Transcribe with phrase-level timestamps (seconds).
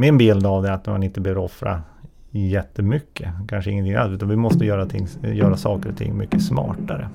[0.00, 1.82] min bild av det är att man inte behöver offra
[2.30, 7.08] jättemycket, kanske ingenting alls, utan vi måste göra, ting, göra saker och ting mycket smartare.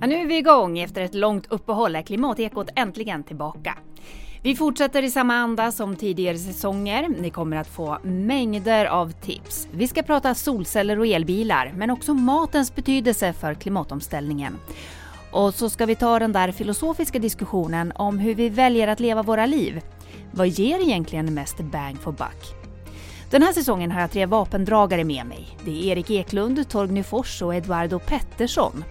[0.00, 0.78] Ja, nu är vi igång.
[0.78, 3.78] Efter ett långt uppehåll är Klimatekot äntligen tillbaka.
[4.42, 7.08] Vi fortsätter i samma anda som tidigare säsonger.
[7.20, 9.68] Ni kommer att få mängder av tips.
[9.72, 14.56] Vi ska prata solceller och elbilar, men också matens betydelse för klimatomställningen.
[15.32, 19.22] Och så ska vi ta den där filosofiska diskussionen om hur vi väljer att leva
[19.22, 19.80] våra liv.
[20.30, 22.62] Vad ger egentligen mest bang for buck?
[23.30, 25.58] Den här säsongen har jag tre vapendragare med mig.
[25.64, 28.84] Det är Erik Eklund, Torgny Fors och Eduardo Pettersson.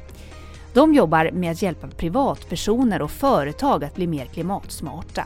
[0.74, 5.26] De jobbar med att hjälpa privatpersoner och företag att bli mer klimatsmarta.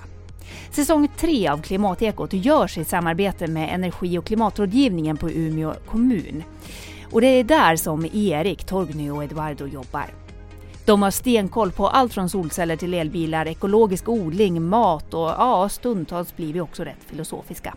[0.71, 6.43] Säsong 3 av Klimatekot görs i samarbete med Energi och klimatrådgivningen på Umeå kommun.
[7.11, 10.24] Och det är där som Erik, Torgny och Eduardo jobbar.
[10.85, 16.35] De har stenkoll på allt från solceller till elbilar, ekologisk odling, mat och ja, stundtals
[16.35, 17.75] blir vi också rätt filosofiska.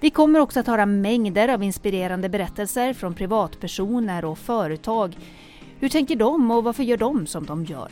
[0.00, 5.18] Vi kommer också att höra mängder av inspirerande berättelser från privatpersoner och företag.
[5.78, 7.88] Hur tänker de och varför gör de som de gör?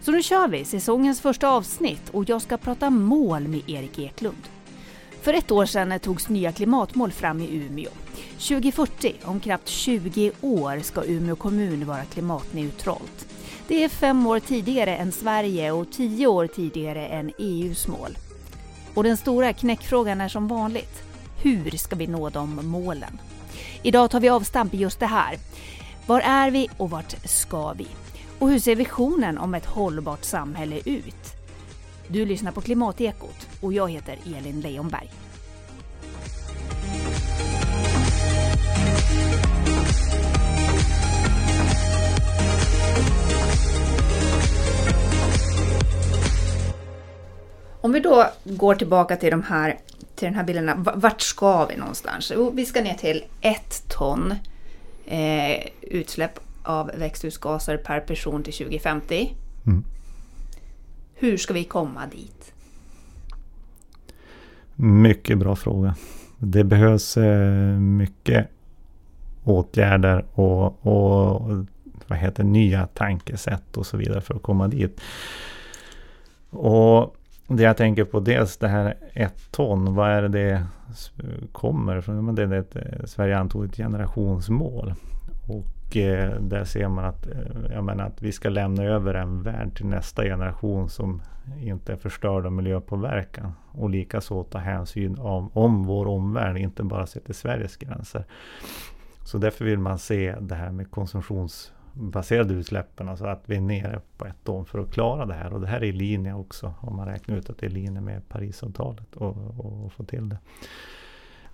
[0.00, 4.48] Så nu kör vi säsongens första avsnitt och jag ska prata mål med Erik Eklund.
[5.22, 7.90] För ett år sedan togs nya klimatmål fram i Umeå.
[8.38, 13.33] 2040, om knappt 20 år, ska Umeå kommun vara klimatneutralt.
[13.68, 18.18] Det är fem år tidigare än Sverige och tio år tidigare än EUs mål.
[18.94, 21.02] Och den stora knäckfrågan är som vanligt,
[21.42, 23.18] hur ska vi nå de målen?
[23.82, 25.38] Idag tar vi avstamp i just det här.
[26.06, 27.86] Var är vi och vart ska vi?
[28.38, 31.34] Och hur ser visionen om ett hållbart samhälle ut?
[32.08, 35.10] Du lyssnar på Klimatekot och jag heter Elin Leijonberg.
[47.84, 49.78] Om vi då går tillbaka till, de här,
[50.14, 52.32] till den här bilderna, vart ska vi någonstans?
[52.34, 54.34] Jo, vi ska ner till ett ton
[55.06, 59.34] eh, utsläpp av växthusgaser per person till 2050.
[59.66, 59.84] Mm.
[61.14, 62.52] Hur ska vi komma dit?
[64.74, 65.94] Mycket bra fråga.
[66.38, 68.48] Det behövs eh, mycket
[69.44, 71.66] åtgärder och, och
[72.06, 75.00] vad heter, nya tankesätt och så vidare för att komma dit.
[76.50, 77.16] Och
[77.46, 80.66] det jag tänker på dels det här ett ton, vad är det det
[81.52, 82.34] kommer ifrån?
[82.34, 82.76] Det är ett,
[83.10, 84.94] Sverige antog ett generationsmål.
[85.48, 89.42] Och eh, där ser man att, eh, jag menar, att vi ska lämna över en
[89.42, 91.22] värld till nästa generation som
[91.60, 93.52] inte är förstörd av miljöpåverkan.
[93.72, 98.24] Och likaså ta hänsyn om, om vår omvärld, inte bara se till Sveriges gränser.
[99.24, 103.60] Så därför vill man se det här med konsumtions baserade utsläppen, alltså att vi är
[103.60, 105.52] nere på ett ton för att klara det här.
[105.52, 107.74] Och det här är i linje också, om man räknar ut att det är i
[107.74, 110.38] linje med Parisavtalet och, och, och få till det.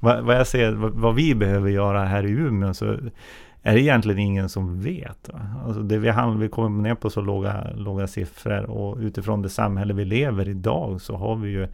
[0.00, 2.98] Vad, vad jag ser, vad, vad, vi behöver göra här i Umeå, så
[3.62, 5.30] är det egentligen ingen som vet.
[5.64, 9.48] Alltså det vi, handlar, vi kommer ner på så låga, låga siffror och utifrån det
[9.48, 11.68] samhälle vi lever i idag så har vi ju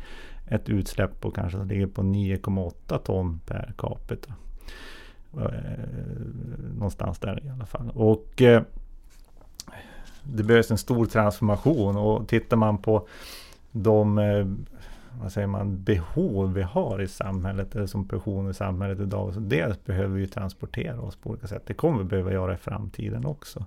[0.48, 4.34] ett utsläpp på kanske ligger på 9,8 ton per capita.
[5.34, 5.50] Eh,
[6.74, 7.90] någonstans där i alla fall.
[7.94, 8.62] Och eh,
[10.22, 13.08] det behövs en stor transformation och tittar man på
[13.72, 14.46] de eh,
[15.20, 19.34] vad säger man, behov vi har i samhället, eller som personer i samhället idag.
[19.34, 21.62] Så dels behöver vi transportera oss på olika sätt.
[21.66, 23.64] Det kommer vi behöva göra i framtiden också.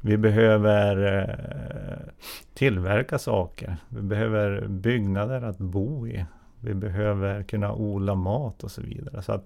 [0.00, 2.12] Vi behöver eh,
[2.54, 3.76] tillverka saker.
[3.88, 6.24] Vi behöver byggnader att bo i.
[6.60, 9.22] Vi behöver kunna odla mat och så vidare.
[9.22, 9.44] Så att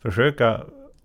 [0.00, 0.60] försöka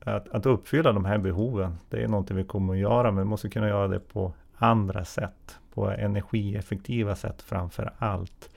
[0.05, 3.29] att, att uppfylla de här behoven, det är någonting vi kommer att göra, men vi
[3.29, 5.57] måste kunna göra det på andra sätt.
[5.73, 8.49] På energieffektiva sätt framför allt.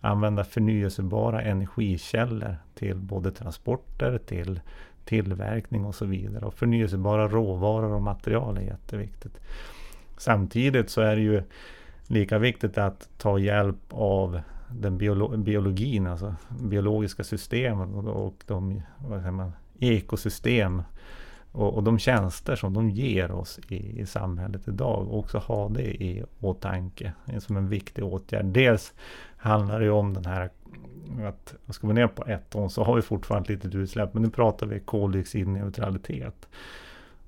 [0.00, 4.60] Använda förnyelsebara energikällor till både transporter, till
[5.04, 6.44] tillverkning och så vidare.
[6.44, 9.40] Och förnyelsebara råvaror och material är jätteviktigt.
[10.16, 11.42] Samtidigt så är det ju
[12.06, 18.82] lika viktigt att ta hjälp av den biolo biologin, alltså biologiska systemen och, och de
[18.98, 20.82] vad säger man, ekosystem
[21.52, 25.08] och, och, de tjänster som de ger oss i, i samhället idag.
[25.08, 28.44] Och också ha det i åtanke som en viktig åtgärd.
[28.44, 28.94] Dels
[29.36, 30.50] handlar det om den här
[31.28, 34.14] att ska vi ner på ett ton så har vi fortfarande ett litet utsläpp.
[34.14, 36.48] Men nu pratar vi koldioxidneutralitet.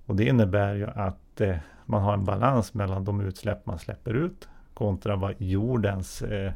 [0.07, 4.15] Och det innebär ju att eh, man har en balans mellan de utsläpp man släpper
[4.15, 6.53] ut kontra vad jordens eh,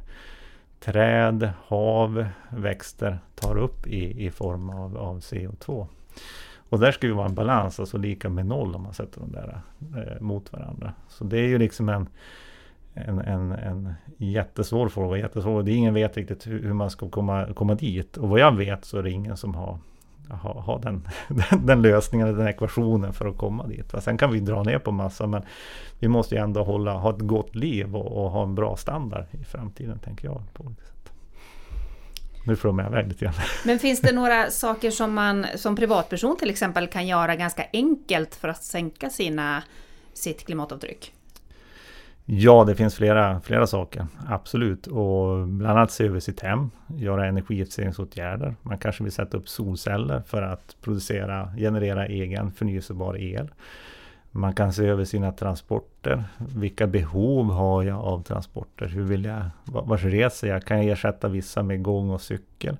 [0.87, 5.87] träd, hav, växter tar upp i, i form av, av CO2.
[6.69, 9.33] Och där ska ju vara en balans, alltså lika med noll om man sätter dem
[9.33, 9.61] där
[9.97, 10.93] eh, mot varandra.
[11.09, 12.09] Så det är ju liksom en,
[12.95, 15.19] en, en, en jättesvår fråga.
[15.19, 15.63] Jättesvår.
[15.63, 18.17] Det är ingen vet riktigt hur, hur, man ska komma, komma dit.
[18.17, 19.79] Och vad jag vet så är det ingen som har,
[20.31, 23.93] ha, ha den, den, den, lösningen, den ekvationen för att komma dit.
[23.93, 24.01] Va?
[24.01, 25.43] Sen kan vi dra ner på massa men
[25.99, 29.25] vi måste ju ändå hålla, ha ett gott liv och, och ha en bra standard
[29.31, 30.43] i framtiden tänker jag.
[30.53, 30.93] på olika sätt.
[32.47, 33.43] Nu får jag iväg väldigt gärna.
[33.65, 38.35] Men finns det några saker som man som privatperson till exempel kan göra ganska enkelt
[38.35, 39.63] för att sänka sina,
[40.13, 41.16] sitt klimatavtryck?
[42.29, 44.87] Ja, det finns flera, flera saker, absolut.
[44.87, 48.55] Och bland annat se över sitt hem, göra energieffektiviseringsåtgärder.
[48.63, 53.51] Man kanske vill sätta upp solceller för att producera, generera egen förnyelsebar el.
[54.31, 56.25] Man kan se över sina transporter.
[56.39, 58.87] Vilka behov har jag av transporter?
[58.87, 60.65] Hur vill jag, vars reser jag?
[60.65, 62.77] Kan jag ersätta vissa med gång och cykel?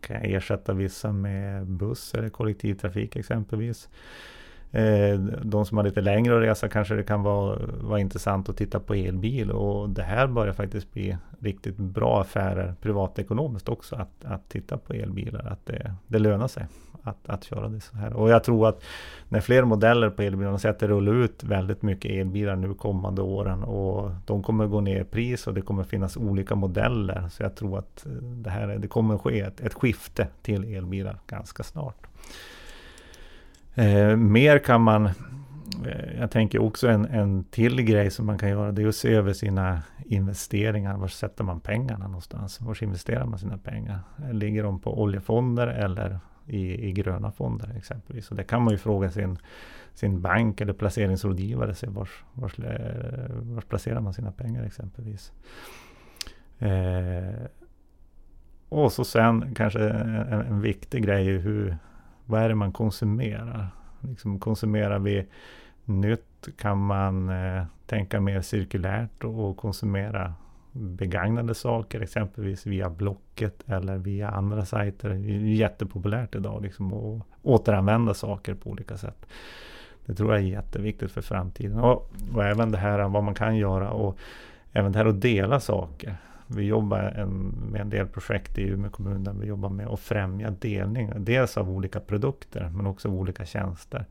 [0.00, 3.88] Kan jag ersätta vissa med buss eller kollektivtrafik exempelvis?
[4.76, 8.56] Eh, de som har lite längre att resa kanske det kan vara, vara intressant att
[8.56, 14.24] titta på elbil och det här börjar faktiskt bli riktigt bra affärer privatekonomiskt också att,
[14.24, 15.46] att titta på elbilar.
[15.46, 16.66] Att det, det lönar sig
[17.02, 18.12] att, att köra det så här.
[18.12, 18.84] Och jag tror att
[19.28, 22.74] när fler modeller på elbilar, man ser att det rullar ut väldigt mycket elbilar nu
[22.74, 27.28] kommande åren och de kommer gå ner i pris och det kommer finnas olika modeller.
[27.28, 31.62] Så jag tror att det här det kommer ske ett, ett skifte till elbilar ganska
[31.62, 32.06] snart.
[33.78, 38.48] Eh, mer kan man, eh, jag tänker också en, en till grej som man kan
[38.48, 40.96] göra, det är att se över sina investeringar.
[40.96, 42.60] Var sätter man pengarna någonstans?
[42.60, 44.00] Var investerar man sina pengar?
[44.32, 48.30] Ligger de på oljefonder eller i, i gröna fonder exempelvis?
[48.30, 49.38] Och det kan man ju fråga sin,
[49.94, 51.74] sin bank eller placeringsrådgivare.
[51.74, 55.32] Se var, vars, eh, vars placerar man sina pengar exempelvis?
[56.58, 57.46] Eh,
[58.68, 61.76] och så sen kanske en, en viktig grej är hur
[62.26, 63.68] vad är det man konsumerar?
[64.00, 65.26] Liksom konsumerar vi
[65.84, 66.22] nytt?
[66.58, 70.34] Kan man eh, tänka mer cirkulärt och konsumera
[70.72, 75.08] begagnade saker, exempelvis via Blocket eller via andra sajter.
[75.08, 79.26] Det är jättepopulärt idag liksom, att återanvända saker på olika sätt.
[80.06, 81.78] Det tror jag är jätteviktigt för framtiden.
[81.78, 84.18] Och, och även det här vad man kan göra och
[84.72, 86.16] även det här att dela saker.
[86.46, 87.30] Vi jobbar en,
[87.72, 91.12] med en del projekt i Umeå kommun där vi jobbar med att främja delning.
[91.16, 94.04] Dels av olika produkter men också av olika tjänster.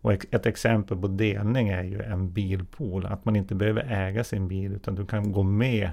[0.00, 3.06] Och ett exempel på delning är ju en bilpool.
[3.06, 5.90] Att man inte behöver äga sin bil utan du kan gå med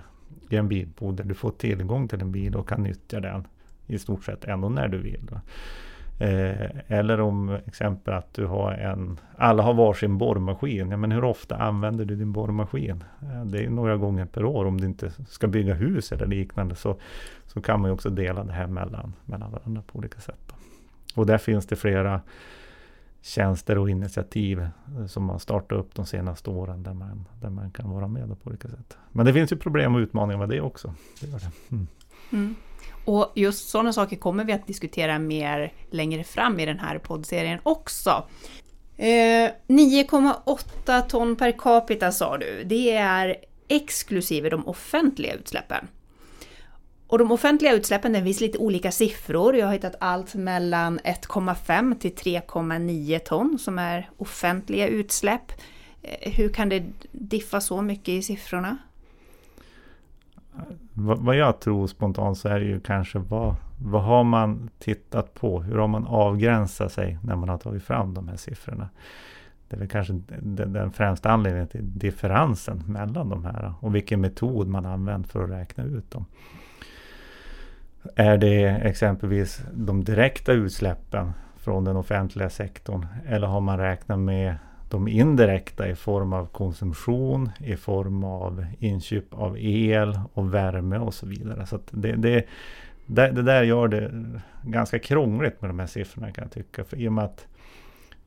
[0.49, 3.47] i en bilpool där du får tillgång till en bil och kan nyttja den
[3.87, 5.29] i stort sett ändå när du vill.
[6.19, 10.91] Eh, eller om exempel att du har en, alla har varsin borrmaskin.
[10.91, 13.03] Ja, men hur ofta använder du din borrmaskin?
[13.21, 14.65] Eh, det är några gånger per år.
[14.65, 16.95] Om du inte ska bygga hus eller liknande så,
[17.45, 20.39] så kan man ju också dela det här mellan, mellan varandra på olika sätt.
[20.47, 20.55] Då.
[21.21, 22.21] Och där finns det flera
[23.21, 27.71] tjänster och initiativ eh, som man startat upp de senaste åren där man, där man
[27.71, 28.97] kan vara med på olika sätt.
[29.11, 30.93] Men det finns ju problem och utmaningar med det också.
[31.21, 31.51] Det det.
[31.71, 31.87] Mm.
[32.33, 32.55] Mm.
[33.05, 37.59] Och just sådana saker kommer vi att diskutera mer längre fram i den här poddserien
[37.63, 38.23] också.
[38.97, 43.35] Eh, 9,8 ton per capita sa du, det är
[43.67, 45.87] exklusive de offentliga utsläppen.
[47.07, 49.55] Och de offentliga utsläppen, det finns lite olika siffror.
[49.55, 55.51] Jag har hittat allt mellan 1,5 till 3,9 ton som är offentliga utsläpp.
[56.01, 58.77] Eh, hur kan det diffa så mycket i siffrorna?
[60.93, 65.61] Vad jag tror spontant så är det ju kanske vad, vad har man tittat på?
[65.61, 68.89] Hur har man avgränsat sig när man har tagit fram de här siffrorna?
[69.67, 74.21] Det är väl kanske den, den främsta anledningen till differensen mellan de här och vilken
[74.21, 76.25] metod man använt för att räkna ut dem.
[78.15, 84.55] Är det exempelvis de direkta utsläppen från den offentliga sektorn eller har man räknat med
[84.93, 91.13] de indirekta i form av konsumtion, i form av inköp av el och värme och
[91.13, 91.65] så vidare.
[91.65, 92.45] Så det, det,
[93.05, 94.11] det, det, där gör det
[94.61, 96.83] ganska krångligt med de här siffrorna kan jag tycka.
[96.83, 97.47] För i och med att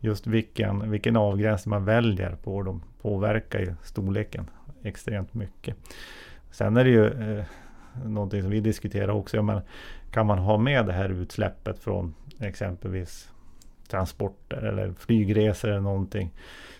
[0.00, 4.50] just vilken, vilken avgränsning man väljer på dem påverkar ju storleken
[4.82, 5.76] extremt mycket.
[6.50, 7.44] Sen är det ju eh,
[8.04, 9.42] någonting som vi diskuterar också.
[9.42, 9.62] Menar,
[10.10, 13.32] kan man ha med det här utsläppet från exempelvis
[13.86, 16.30] transporter eller flygresor eller någonting.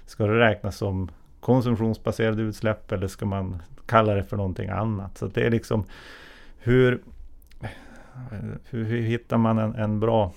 [0.06, 1.10] Ska det räknas som
[1.40, 5.18] konsumtionsbaserade utsläpp eller ska man kalla det för någonting annat?
[5.18, 5.84] Så det är liksom
[6.58, 7.02] hur,
[8.70, 10.32] hur, hur hittar man en, en bra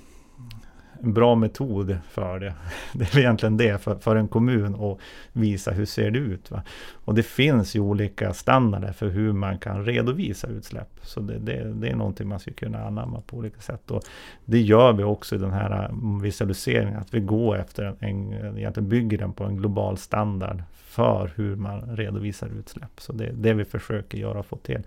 [1.04, 2.54] en bra metod för det.
[2.94, 4.98] Det är egentligen det för, för en kommun att
[5.34, 6.52] visa hur ser det ut.
[6.52, 6.64] Va?
[6.92, 10.90] Och det finns ju olika standarder för hur man kan redovisa utsläpp.
[11.02, 13.92] Så det, det, det är någonting man skulle kunna anamma på olika sätt.
[13.92, 14.04] Och
[14.46, 18.58] det gör vi också i den här mm, visualiseringen, att vi går efter en, en
[18.58, 22.92] egentligen bygger den på en global standard för hur man redovisar utsläpp.
[22.98, 24.82] Så det är det vi försöker göra och få till.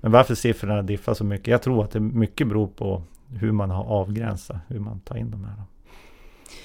[0.00, 1.46] Men varför siffrorna diffar så mycket?
[1.46, 5.30] Jag tror att det mycket beror på hur man har avgränsat, hur man tar in
[5.30, 5.54] de här.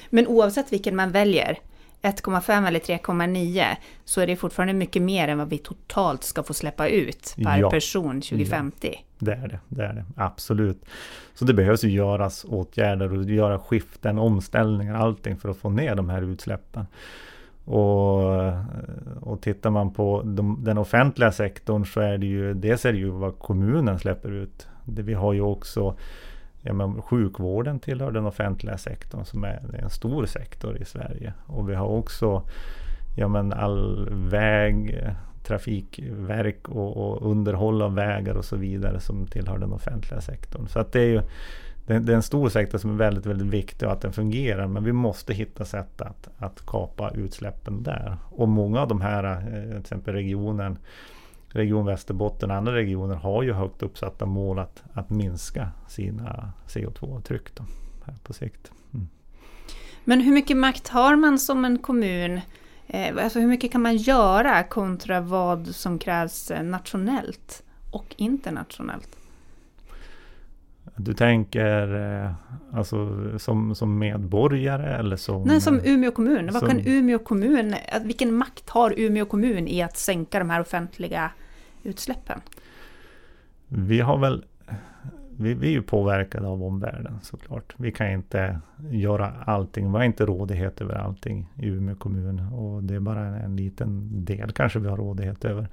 [0.09, 1.59] Men oavsett vilken man väljer,
[2.01, 3.65] 1,5 eller 3,9
[4.05, 7.57] så är det fortfarande mycket mer än vad vi totalt ska få släppa ut per
[7.57, 7.69] ja.
[7.69, 8.87] person 2050.
[8.91, 10.85] Ja, det är det, det är det, absolut.
[11.33, 15.95] Så det behövs ju göras åtgärder och göra skiften, omställningar, allting för att få ner
[15.95, 16.85] de här utsläppen.
[17.65, 18.23] Och,
[19.21, 22.99] och tittar man på de, den offentliga sektorn så är det ju dels är det
[22.99, 24.67] ju vad kommunen släpper ut.
[24.85, 25.95] Det, vi har ju också
[26.61, 31.33] ja, men sjukvården tillhör den offentliga sektorn som är en stor sektor i Sverige.
[31.45, 32.43] Och vi har också
[33.15, 35.03] ja, men all väg,
[35.43, 40.67] trafikverk och, och, underhåll av vägar och så vidare som tillhör den offentliga sektorn.
[40.67, 41.21] Så att det är ju
[41.87, 44.67] det, det är en stor sektor som är väldigt, väldigt viktig och att den fungerar.
[44.67, 48.17] Men vi måste hitta sätt att, att kapa utsläppen där.
[48.29, 50.77] Och många av de här, eh, till exempel regionen
[51.53, 57.49] Region Västerbotten och andra regioner har ju högt uppsatta mål att, att minska sina CO2-tryck
[58.23, 58.71] på sikt.
[58.93, 59.07] Mm.
[60.03, 62.41] Men hur mycket makt har man som en kommun?
[62.87, 69.17] Eh, alltså hur mycket kan man göra kontra vad som krävs nationellt och internationellt?
[70.95, 72.31] Du tänker eh,
[72.73, 75.43] alltså som, som medborgare eller som...
[75.43, 76.49] Nej, som Umeå kommun.
[76.53, 81.31] Vad kan Umeå kommun, vilken makt har Umeå kommun i att sänka de här offentliga
[81.83, 82.41] utsläppen?
[83.67, 84.45] Vi har väl
[85.41, 87.73] vi, vi är ju påverkade av omvärlden såklart.
[87.77, 88.59] Vi kan inte
[88.89, 89.91] göra allting.
[89.91, 92.39] Vi har inte rådighet över allting i Umeå kommun.
[92.39, 95.67] Och det är bara en, liten del kanske vi har rådighet över.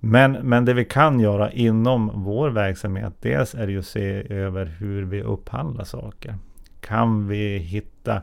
[0.00, 3.12] Men, men det vi kan göra inom vår verksamhet.
[3.20, 6.34] Dels är det ju att se över hur vi upphandlar saker.
[6.80, 8.22] Kan vi hitta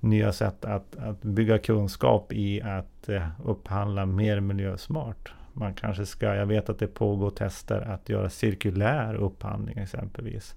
[0.00, 5.32] nya sätt att, att bygga kunskap i att eh, upphandla mer miljösmart?
[5.52, 10.54] Man kanske ska, jag vet att det pågår tester att göra cirkulär upphandling exempelvis.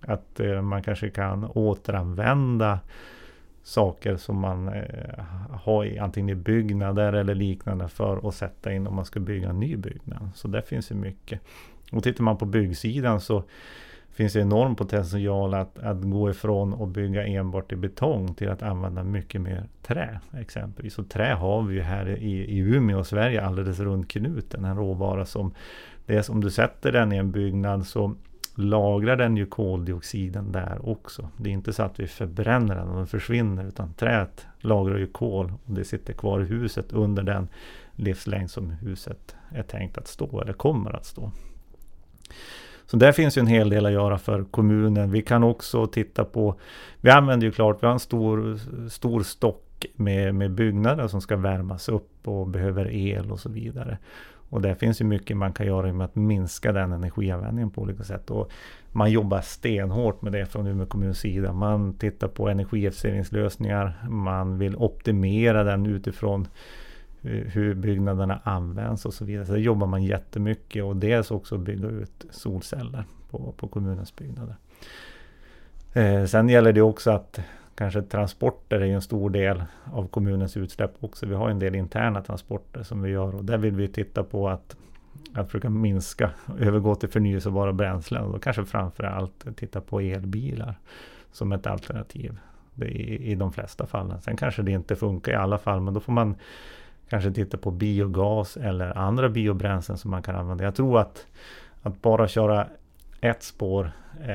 [0.00, 2.80] Att eh, man kanske kan återanvända
[3.62, 8.86] saker som man eh, har i antingen i byggnader eller liknande för att sätta in
[8.86, 10.30] om man ska bygga en ny byggnad.
[10.34, 11.40] Så där finns ju mycket.
[11.92, 13.44] Och tittar man på byggsidan så
[14.12, 19.04] finns enorm potential att, att gå ifrån att bygga enbart i betong till att använda
[19.04, 20.98] mycket mer trä exempelvis.
[20.98, 24.64] Och trä har vi ju här i, i Umeå och Sverige alldeles runt knuten.
[24.64, 25.54] En råvara som,
[26.06, 28.14] dels om du sätter den i en byggnad så
[28.54, 31.28] lagrar den ju koldioxiden där också.
[31.36, 35.06] Det är inte så att vi förbränner den och den försvinner utan träet lagrar ju
[35.06, 37.48] kol och det sitter kvar i huset under den
[37.92, 41.30] livslängd som huset är tänkt att stå eller kommer att stå.
[42.86, 45.10] Så där finns ju en hel del att göra för kommunen.
[45.10, 46.54] Vi kan också titta på,
[47.00, 48.58] vi använder ju klart, vi har en stor,
[48.88, 53.98] stor stock med, med byggnader som ska värmas upp och behöver el och så vidare.
[54.52, 58.02] Och där finns ju mycket man kan göra med att minska den energianvändningen på olika
[58.02, 58.30] sätt.
[58.30, 58.50] Och
[58.92, 61.52] man jobbar stenhårt med det från Umeå kommuns sida.
[61.52, 64.06] Man tittar på energieffektiviseringslösningar.
[64.08, 66.48] Man vill optimera den utifrån
[67.24, 69.46] Eh, hur byggnaderna används och så vidare.
[69.46, 74.56] Så jobbar man jättemycket och dels också bygga ut solceller på, på kommunens byggnader.
[75.92, 77.40] Eh, sen gäller det också att
[77.74, 81.26] kanske transporter är en stor del av kommunens utsläpp också.
[81.26, 84.48] Vi har en del interna transporter som vi gör och där vill vi titta på
[84.48, 84.76] att,
[85.34, 90.74] att försöka minska, övergå till förnyelsebara bränslen och då kanske framför allt titta på elbilar
[91.32, 92.38] som ett alternativ
[92.76, 94.20] i, i de flesta fallen.
[94.20, 96.36] Sen kanske det inte funkar i alla fall men då får man
[97.08, 100.64] kanske titta på biogas eller andra biobränslen som man kan använda.
[100.64, 101.26] Jag tror att,
[101.82, 102.66] att bara köra
[103.20, 104.28] ett spår eh,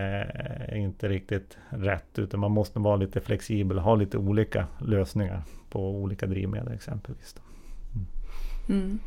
[0.71, 5.43] är inte riktigt rätt utan man måste vara lite flexibel och ha lite olika lösningar
[5.69, 7.35] på olika drivmedel exempelvis.
[8.69, 8.77] Mm.
[8.83, 8.99] Mm.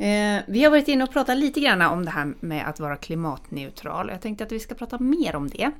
[0.00, 2.96] Eh, vi har varit inne och pratat lite grann om det här med att vara
[2.96, 4.08] klimatneutral.
[4.12, 5.70] Jag tänkte att vi ska prata mer om det.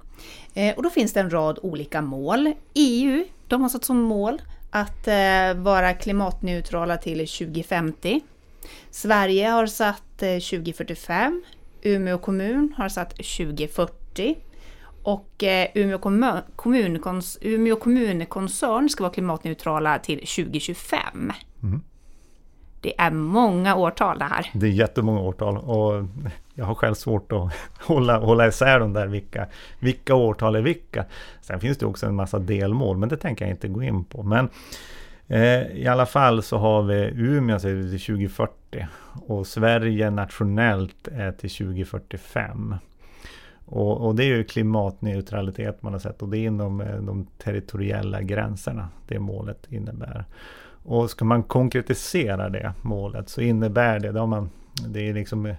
[0.54, 2.52] Eh, och då finns det en rad olika mål.
[2.74, 8.20] EU, de har satt som mål att eh, vara klimatneutrala till 2050.
[8.90, 11.42] Sverige har satt eh, 2045.
[11.82, 14.36] Umeå kommun har satt 2040.
[15.02, 15.98] Och eh, Umeå,
[16.56, 17.02] kommun,
[17.40, 21.32] Umeå kommunkoncern ska vara klimatneutrala till 2025.
[21.62, 21.80] Mm.
[22.80, 24.50] Det är många årtal det här.
[24.54, 26.04] Det är jättemånga årtal och
[26.60, 27.52] jag har själv svårt att
[27.86, 29.46] hålla, hålla isär de där vilka,
[29.78, 31.04] vilka årtal är vilka.
[31.40, 34.22] Sen finns det också en massa delmål men det tänker jag inte gå in på.
[34.22, 34.48] Men
[35.28, 38.86] eh, i alla fall så har vi Umeå till 2040
[39.26, 42.74] och Sverige nationellt är till 2045.
[43.64, 47.26] Och, och, det är ju klimatneutralitet man har sett och det är inom eh, de
[47.38, 50.24] territoriella gränserna det målet innebär.
[50.82, 54.50] Och ska man konkretisera det målet så innebär det, då man,
[54.88, 55.56] det är liksom eh,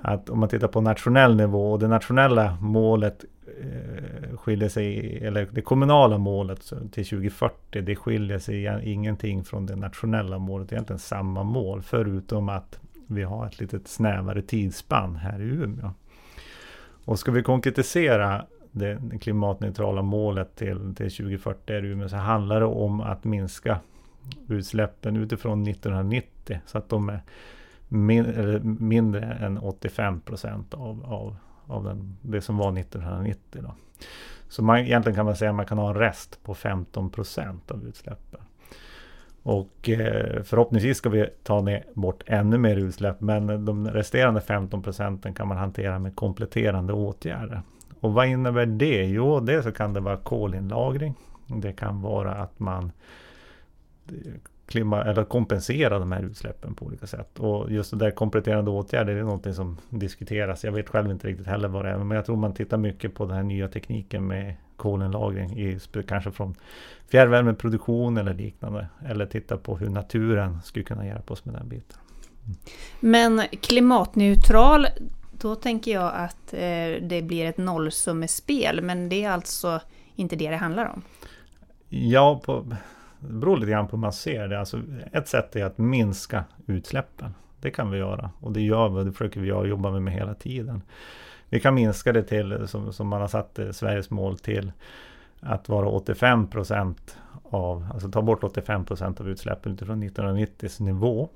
[0.00, 3.24] att om man tittar på nationell nivå och det nationella målet
[3.60, 9.76] eh, skiljer sig, eller det kommunala målet till 2040, det skiljer sig ingenting från det
[9.76, 10.68] nationella målet.
[10.68, 15.44] Det är egentligen samma mål, förutom att vi har ett lite snävare tidsspann här i
[15.44, 15.90] Umeå.
[17.04, 22.66] Och ska vi konkretisera det klimatneutrala målet till, till 2040 i Umeå så handlar det
[22.66, 23.80] om att minska
[24.48, 27.20] utsläppen utifrån 1990 så att de är
[27.88, 33.62] min, mindre än 85 procent av, av, av den, det som var 1990.
[33.62, 33.74] Då.
[34.48, 37.70] Så man, egentligen kan man säga att man kan ha en rest på 15 procent
[37.70, 38.40] av utsläppen.
[39.42, 44.82] Och eh, förhoppningsvis ska vi ta ner, bort ännu mer utsläpp men de resterande 15
[44.82, 47.62] procenten kan man hantera med kompletterande åtgärder.
[48.00, 49.04] Och vad innebär det?
[49.04, 51.14] Jo, det så kan det vara kolinlagring.
[51.46, 52.92] Det kan vara att man
[54.66, 57.38] klima, eller kompensera de här utsläppen på olika sätt.
[57.38, 60.64] Och just det där kompletterande åtgärder är någonting som diskuteras.
[60.64, 63.14] Jag vet själv inte riktigt heller vad det är, men jag tror man tittar mycket
[63.14, 66.54] på den här nya tekniken med kolinlagring, i, kanske från
[67.08, 68.88] fjärrvärmeproduktion eller liknande.
[69.06, 71.98] Eller titta på hur naturen skulle kunna hjälpa oss med den biten.
[73.00, 74.86] Men klimatneutral,
[75.32, 79.80] då tänker jag att eh, det blir ett nollsummespel, men det är alltså
[80.16, 81.02] inte det det handlar om?
[81.88, 82.76] Ja, på,
[83.20, 84.58] det beror lite grann på hur man ser det.
[84.58, 84.82] Alltså,
[85.12, 87.34] ett sätt är att minska utsläppen.
[87.60, 90.34] Det kan vi göra och det gör vi det försöker vi jobba med, med hela
[90.34, 90.82] tiden.
[91.48, 94.72] Vi kan minska det till, som, som man har satt eh, Sveriges mål till,
[95.40, 101.28] att vara 85 procent av, alltså ta bort 85 procent av utsläppen utifrån 1990s nivå.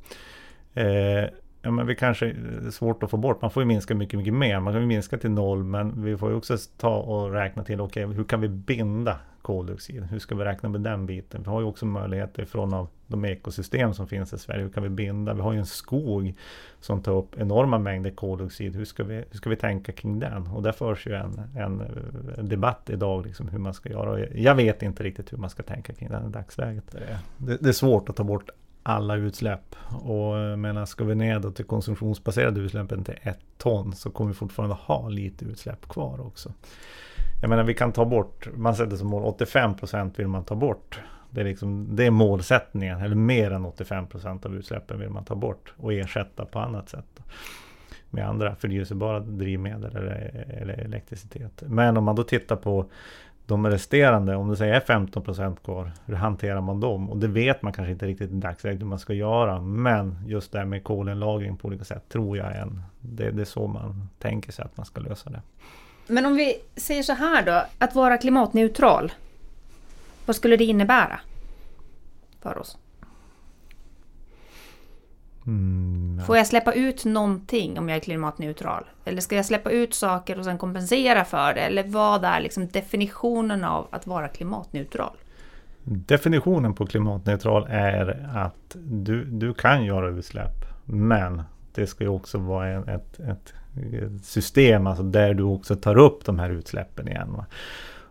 [0.75, 0.85] Eh,
[1.63, 3.43] ja, men vi kanske är svårt att få bort.
[3.43, 4.61] Man får ju minska mycket, mycket mer.
[4.61, 7.81] Man kan ju minska till noll, men vi får ju också ta och räkna till,
[7.81, 10.03] okej, okay, hur kan vi binda koldioxid?
[10.03, 11.43] Hur ska vi räkna med den biten?
[11.43, 14.63] Vi har ju också möjligheter från av de ekosystem som finns i Sverige.
[14.63, 15.35] Hur kan vi binda?
[15.35, 16.35] Vi har ju en skog
[16.81, 18.77] som tar upp enorma mängder koldioxid.
[18.77, 20.47] Hur ska vi, hur ska vi tänka kring den?
[20.47, 24.27] Och där förs ju en, en, eh, debatt idag, liksom hur man ska göra.
[24.29, 26.97] Jag vet inte riktigt hur man ska tänka kring den i dagsläget.
[27.37, 28.51] Det, det är svårt att ta bort
[28.83, 29.77] alla utsläpp.
[30.05, 34.35] Och eh, menar, ska vi ner till konsumtionsbaserade utsläppen till ett ton så kommer vi
[34.35, 36.53] fortfarande ha lite utsläpp kvar också.
[37.41, 40.55] Jag menar vi kan ta bort, man sätter som mål 85 procent vill man ta
[40.55, 41.01] bort.
[41.31, 45.25] Det är, liksom, det är målsättningen, eller mer än 85 procent av utsläppen vill man
[45.25, 47.21] ta bort och ersätta på annat sätt.
[48.11, 51.63] Med andra förnyelsebara drivmedel eller, eller elektricitet.
[51.67, 52.91] Men om man då tittar på
[53.51, 57.11] de resterande, om det säger är 15 procent kvar, hur hanterar man dem?
[57.11, 59.61] Och det vet man kanske inte riktigt i dagsläget hur man ska göra.
[59.61, 63.41] Men just det här med kolinlagring på olika sätt tror jag är en, det, det
[63.41, 65.43] är så man tänker sig att man ska lösa det.
[66.07, 69.13] Men om vi säger så här då, att vara klimatneutral.
[70.27, 71.21] Vad skulle det innebära
[72.41, 72.79] för oss?
[75.47, 76.21] Mm.
[76.27, 78.85] Får jag släppa ut någonting om jag är klimatneutral?
[79.05, 81.61] Eller ska jag släppa ut saker och sen kompensera för det?
[81.61, 85.17] Eller vad är liksom definitionen av att vara klimatneutral?
[85.85, 91.43] Definitionen på klimatneutral är att du, du kan göra utsläpp, men
[91.75, 93.55] det ska ju också vara en, ett, ett
[94.25, 97.33] system, alltså där du också tar upp de här utsläppen igen.
[97.33, 97.47] Va?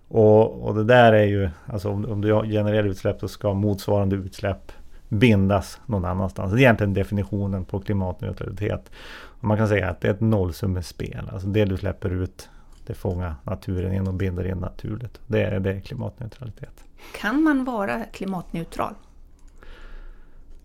[0.08, 4.16] Och, och det där är ju, alltså om, om du genererar utsläpp så ska motsvarande
[4.16, 4.72] utsläpp
[5.10, 6.52] bindas någon annanstans.
[6.52, 8.92] Det är egentligen definitionen på klimatneutralitet.
[9.12, 11.30] Och man kan säga att det är ett nollsummespel.
[11.32, 12.50] Alltså det du släpper ut,
[12.86, 15.20] det fångar naturen in och binder in naturligt.
[15.28, 16.84] Det är, det är klimatneutralitet.
[17.16, 18.94] Kan man vara klimatneutral?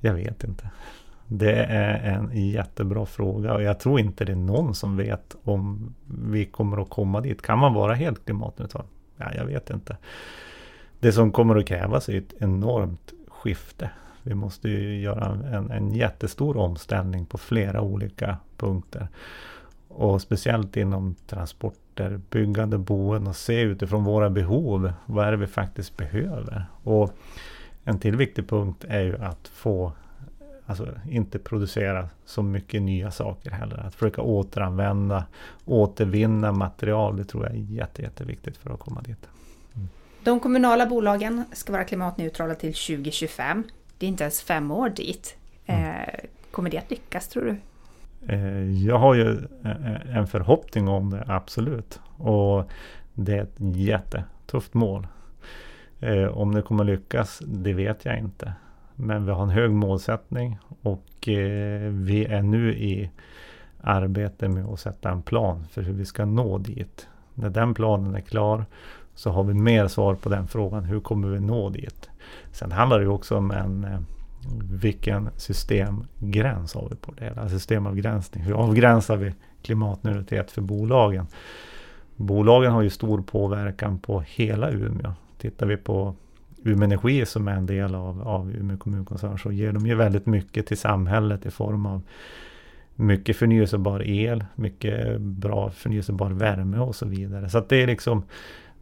[0.00, 0.70] Jag vet inte.
[1.26, 5.94] Det är en jättebra fråga och jag tror inte det är någon som vet om
[6.04, 7.42] vi kommer att komma dit.
[7.42, 8.84] Kan man vara helt klimatneutral?
[9.16, 9.96] Ja, jag vet inte.
[11.00, 13.90] Det som kommer att krävas är ett enormt skifte.
[14.24, 19.08] Vi måste ju göra en, en jättestor omställning på flera olika punkter.
[19.88, 24.92] Och speciellt inom transporter, byggande, boende och se utifrån våra behov.
[25.06, 26.66] Vad är det vi faktiskt behöver?
[26.82, 27.12] Och
[27.84, 29.92] en till viktig punkt är ju att få
[30.66, 33.78] Alltså inte producera så mycket nya saker heller.
[33.86, 35.24] Att försöka återanvända,
[35.64, 39.28] återvinna material, det tror jag är jätte, jätteviktigt för att komma dit.
[39.74, 39.88] Mm.
[40.24, 43.64] De kommunala bolagen ska vara klimatneutrala till 2025.
[43.98, 45.36] Det är inte ens fem år dit.
[45.66, 45.84] Mm.
[45.84, 46.14] Eh,
[46.50, 47.56] kommer det att lyckas tror du?
[48.32, 49.30] Eh, jag har ju
[49.64, 52.00] eh, en förhoppning om det, absolut.
[52.16, 52.70] Och
[53.14, 55.06] det är ett jättetufft mål.
[56.32, 58.52] Om det kommer lyckas, det vet jag inte.
[58.94, 61.28] Men vi har en hög målsättning och
[61.90, 63.10] vi är nu i
[63.80, 67.08] arbete med att sätta en plan för hur vi ska nå dit.
[67.34, 68.64] När den planen är klar
[69.14, 70.84] så har vi mer svar på den frågan.
[70.84, 72.10] Hur kommer vi nå dit?
[72.52, 74.00] Sen handlar det ju också om en, eh,
[74.80, 77.48] vilken systemgräns har vi på det hela?
[77.48, 78.44] Systemavgränsning.
[78.44, 81.26] Hur avgränsar vi klimatneutralitet för bolagen?
[82.16, 85.12] Bolagen har ju stor påverkan på hela Umeå.
[85.38, 86.14] Tittar vi på
[86.64, 90.26] Umeå Energi som är en del av, av Umeå kommunkoncern så ger de ju väldigt
[90.26, 92.02] mycket till samhället i form av
[92.96, 97.48] mycket förnyelsebar el, mycket bra förnyelsebar värme och så vidare.
[97.48, 98.22] Så att det är liksom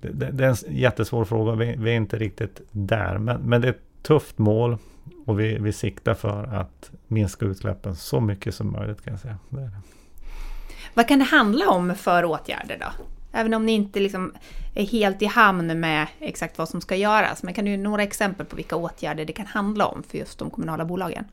[0.08, 1.54] det, det, är en jättesvår fråga.
[1.54, 3.18] Vi, vi, är inte riktigt där.
[3.18, 4.78] Men, men det är ett tufft mål
[5.26, 9.38] och vi, vi siktar för att minska utsläppen så mycket som möjligt kan jag säga.
[9.48, 9.80] Det det.
[10.94, 13.04] Vad kan det handla om för åtgärder då?
[13.32, 14.32] Även om ni inte liksom
[14.74, 17.42] är helt i hamn med exakt vad som ska göras.
[17.42, 20.38] Men kan du ge några exempel på vilka åtgärder det kan handla om för just
[20.38, 21.24] de kommunala bolagen?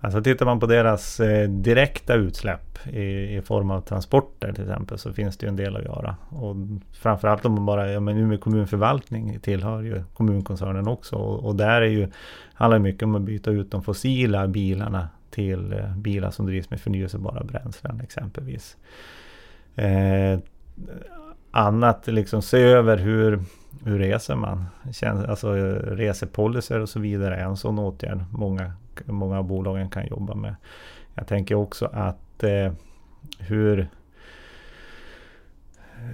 [0.00, 4.98] Alltså tittar man på deras eh, direkta utsläpp i, i, form av transporter till exempel
[4.98, 6.16] så finns det ju en del att göra.
[6.28, 6.56] Och
[6.92, 11.16] framförallt om man bara, ja men Umeå kommunförvaltning tillhör ju kommunkoncernen också.
[11.16, 12.08] Och, och där är ju,
[12.54, 16.80] handlar mycket om att byta ut de fossila bilarna till eh, bilar som drivs med
[16.80, 18.76] förnyelsebara bränslen exempelvis.
[19.74, 20.38] Eh,
[21.50, 23.40] annat, liksom se över hur,
[23.84, 24.64] hur reser man?
[25.28, 28.72] Alltså resepolicyer och så vidare är en sån åtgärd många,
[29.06, 30.54] många av bolagen kan jobba med.
[31.14, 32.72] Jag tänker också att eh,
[33.38, 33.88] hur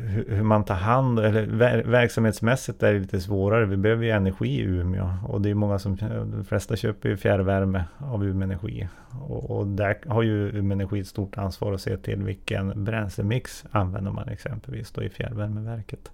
[0.06, 1.46] hur man tar hand eller
[1.82, 3.66] verksamhetsmässigt är det lite svårare.
[3.66, 7.16] Vi behöver ju energi i Umeå och det är många som, de flesta köper ju
[7.16, 8.88] fjärrvärme av Umeå Energi.
[9.20, 13.64] Och, och där har ju Umeå Energi ett stort ansvar att se till vilken bränslemix
[13.70, 16.10] använder man exempelvis då i fjärrvärmeverket.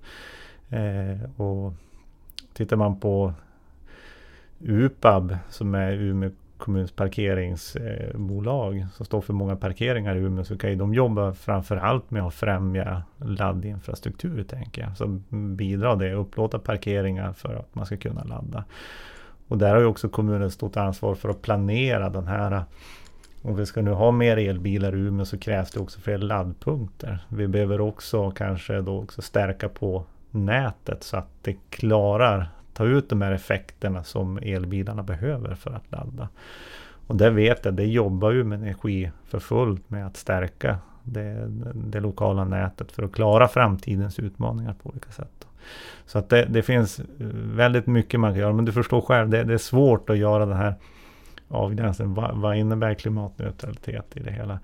[0.68, 1.72] Eh, och
[2.52, 3.32] tittar man på
[4.60, 6.30] UPAB som är Umeå
[6.60, 12.10] kommuns parkeringsbolag som står för många parkeringar i Umeå så kan ju de jobba framförallt
[12.10, 14.96] med att främja laddinfrastruktur tänker jag.
[14.96, 15.06] Så
[15.56, 18.64] bidra det, upplåta parkeringar för att man ska kunna ladda.
[19.48, 22.64] Och där har ju också kommunen ett stort ansvar för att planera den här
[23.42, 27.24] om vi ska nu ha mer elbilar i Umeå så krävs det också fler laddpunkter.
[27.28, 32.48] Vi behöver också kanske då också stärka på nätet så att det klarar
[32.80, 36.28] ta ut de här effekterna som elbilarna behöver för att ladda.
[37.06, 41.46] Och det vet jag, det jobbar ju med energi för fullt med att stärka det,
[41.74, 45.46] det lokala nätet för att klara framtidens utmaningar på olika sätt.
[46.06, 47.00] Så att det, det finns
[47.54, 50.46] väldigt mycket man kan göra, men du förstår själv, det, det är svårt att göra
[50.46, 50.74] den här
[51.48, 52.14] avgränsningen.
[52.14, 54.58] Vad, vad innebär klimatneutralitet i det hela?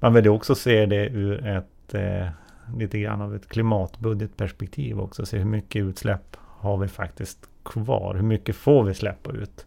[0.00, 2.28] Man vill ju också se det ur ett eh,
[2.76, 8.14] lite grann av ett klimatbudgetperspektiv också, se hur mycket utsläpp har vi faktiskt kvar?
[8.14, 9.66] Hur mycket får vi släppa ut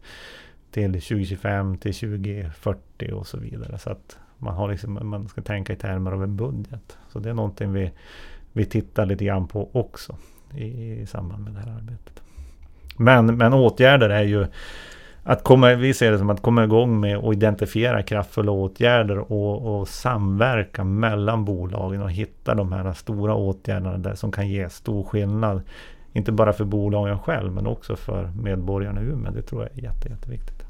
[0.71, 3.77] till 2025, till 2040 och så vidare.
[3.77, 6.97] Så att man, har liksom, man ska tänka i termer av en budget.
[7.09, 7.91] Så det är någonting vi,
[8.53, 10.17] vi tittar lite grann på också
[10.55, 12.21] i, i samband med det här arbetet.
[12.97, 14.47] Men, men åtgärder är ju
[15.23, 19.79] att komma, vi ser det som att komma igång med att identifiera kraftfulla åtgärder och,
[19.79, 25.03] och samverka mellan bolagen och hitta de här stora åtgärderna där som kan ge stor
[25.03, 25.61] skillnad
[26.13, 29.31] inte bara för bolagen själv men också för medborgarna i Umeå.
[29.31, 30.63] Det tror jag är jätte, jätteviktigt.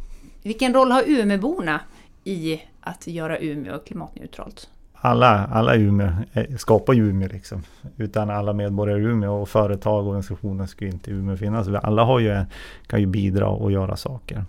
[0.44, 1.80] Vilken roll har Umeåborna
[2.24, 4.70] i att göra Umeå klimatneutralt?
[4.94, 7.64] Alla, alla Umeå eh, skapar ju Umeå liksom.
[7.98, 11.68] Utan alla medborgare i Umeå och företag och organisationer skulle inte Umeå finnas.
[11.68, 12.46] Alla har ju,
[12.88, 14.46] kan ju bidra och göra saker.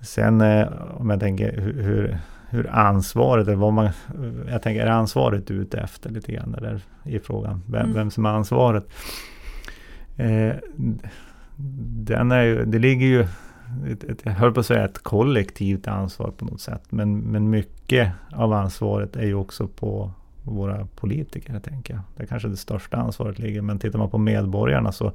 [0.00, 2.18] Sen eh, om jag tänker hur,
[2.48, 3.88] hur ansvaret, eller vad man,
[4.48, 7.94] jag tänker är ansvaret ute efter lite grann, eller i frågan, vem, mm.
[7.94, 8.88] vem som har ansvaret.
[10.16, 10.56] Eh,
[12.06, 13.20] den är ju, det ligger ju,
[13.92, 16.82] ett, ett, jag höll på att säga ett kollektivt ansvar på något sätt.
[16.90, 20.10] Men, men mycket av ansvaret är ju också på
[20.42, 22.02] våra politiker, tänker jag.
[22.16, 23.62] Det är kanske det största ansvaret ligger.
[23.62, 25.12] Men tittar man på medborgarna så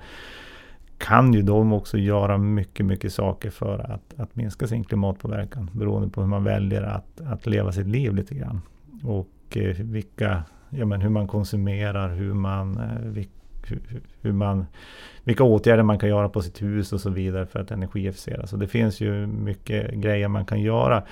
[0.98, 5.70] kan ju de också göra mycket, mycket saker för att, att minska sin klimatpåverkan.
[5.74, 8.62] Beroende på hur man väljer att, att leva sitt liv lite grann.
[9.04, 13.41] Och eh, vilka, ja, men hur man konsumerar, hur man, eh, vilka
[14.22, 14.66] hur man,
[15.24, 18.48] vilka åtgärder man kan göra på sitt hus och så vidare för att energieffektivisera.
[18.48, 21.04] Så det finns ju mycket grejer man kan göra.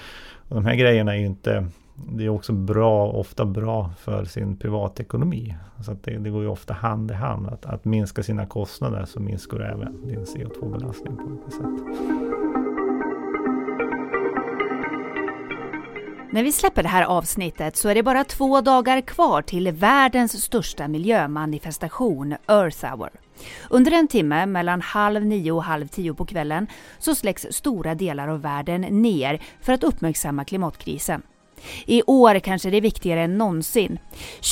[0.49, 1.67] Och de här grejerna är ju inte
[2.07, 5.55] det är också bra, ofta bra för sin privatekonomi.
[5.81, 7.47] Så det, det, går ju ofta hand i hand.
[7.47, 12.28] Att, att minska sina kostnader så minskar du även din CO2-belastning på olika sätt.
[16.31, 20.43] När vi släpper det här avsnittet så är det bara två dagar kvar till världens
[20.43, 23.09] största miljömanifestation Earth Hour.
[23.69, 26.67] Under en timme mellan halv nio och halv tio på kvällen
[26.99, 31.21] så släcks stora delar av världen ner för att uppmärksamma klimatkrisen.
[31.85, 33.99] I år kanske det är viktigare än någonsin.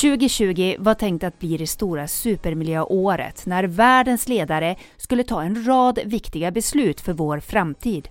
[0.02, 5.98] 2020 var tänkt att bli det stora supermiljöåret när världens ledare skulle ta en rad
[6.04, 8.08] viktiga beslut för vår framtid.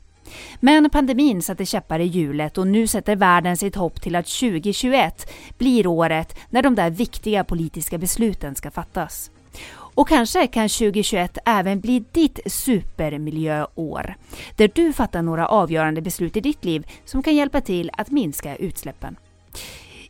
[0.59, 5.29] Men pandemin satte käppar i hjulet och nu sätter världen sitt hopp till att 2021
[5.57, 9.31] blir året när de där viktiga politiska besluten ska fattas.
[9.69, 14.15] Och kanske kan 2021 även bli ditt supermiljöår,
[14.55, 18.55] där du fattar några avgörande beslut i ditt liv som kan hjälpa till att minska
[18.55, 19.15] utsläppen.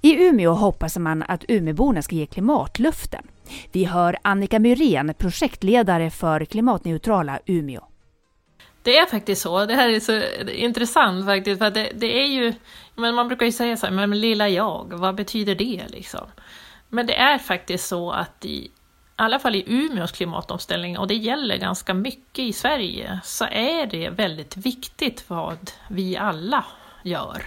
[0.01, 3.23] I Umeå hoppas man att Umeåborna ska ge klimatlöften.
[3.71, 7.81] Vi hör Annika Myrén, projektledare för klimatneutrala Umeå.
[8.87, 9.65] Det är faktiskt så.
[9.65, 10.21] Det här är så
[10.51, 11.59] intressant faktiskt.
[11.59, 12.53] För det, det, är ju,
[12.95, 16.27] men man brukar ju säga så här, men lilla jag, vad betyder det liksom?
[16.89, 18.71] Men det är faktiskt så att i, i
[19.15, 24.09] alla fall i Umeås klimatomställning, och det gäller ganska mycket i Sverige, så är det
[24.09, 26.65] väldigt viktigt vad vi alla
[27.03, 27.43] gör.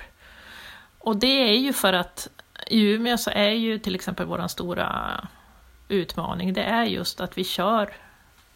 [0.99, 2.29] Och det är ju för att
[2.67, 5.21] i Umeå så är ju till exempel vår stora
[5.89, 7.93] utmaning, det är just att vi kör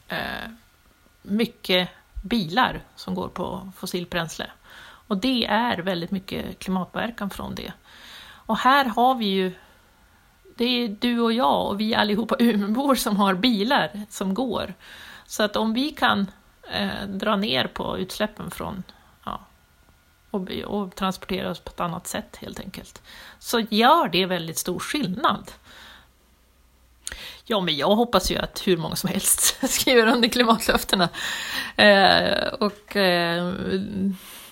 [0.09, 0.51] eh,
[1.23, 1.88] mycket
[2.25, 4.51] bilar som går på fossilbränsle.
[5.07, 7.73] Och det är väldigt mycket klimatpåverkan från det.
[8.47, 9.53] Och här har vi ju
[10.57, 14.75] det är du och jag och vi allihopa Umeåbor som har bilar som går.
[15.27, 16.31] Så att om vi kan
[16.73, 18.83] eh, dra ner på utsläppen från
[19.25, 19.41] ja,
[20.31, 23.03] och, och transportera oss på ett annat sätt helt enkelt,
[23.39, 25.51] så gör det väldigt stor skillnad.
[27.45, 31.09] Ja, men jag hoppas ju att hur många som helst skriver under klimatlöftena.
[31.77, 33.55] Eh, och eh,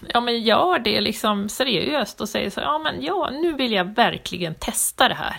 [0.09, 3.95] ja, men gör det liksom seriöst och säger så ja men ja, nu vill jag
[3.95, 5.37] verkligen testa det här.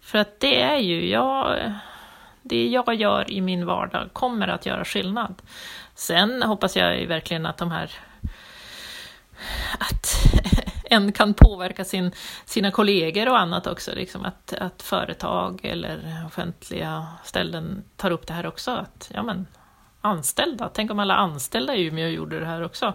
[0.00, 1.72] För att det är ju, jag,
[2.42, 5.42] det jag gör i min vardag kommer att göra skillnad.
[5.94, 7.90] Sen hoppas jag ju verkligen att de här
[9.78, 10.09] att
[10.90, 12.12] en kan påverka sin,
[12.44, 18.34] sina kollegor och annat också, liksom att, att företag eller offentliga ställen tar upp det
[18.34, 18.70] här också.
[18.70, 19.46] Att, ja, men,
[20.00, 22.94] anställda, tänk om alla anställda i Umeå gjorde det här också.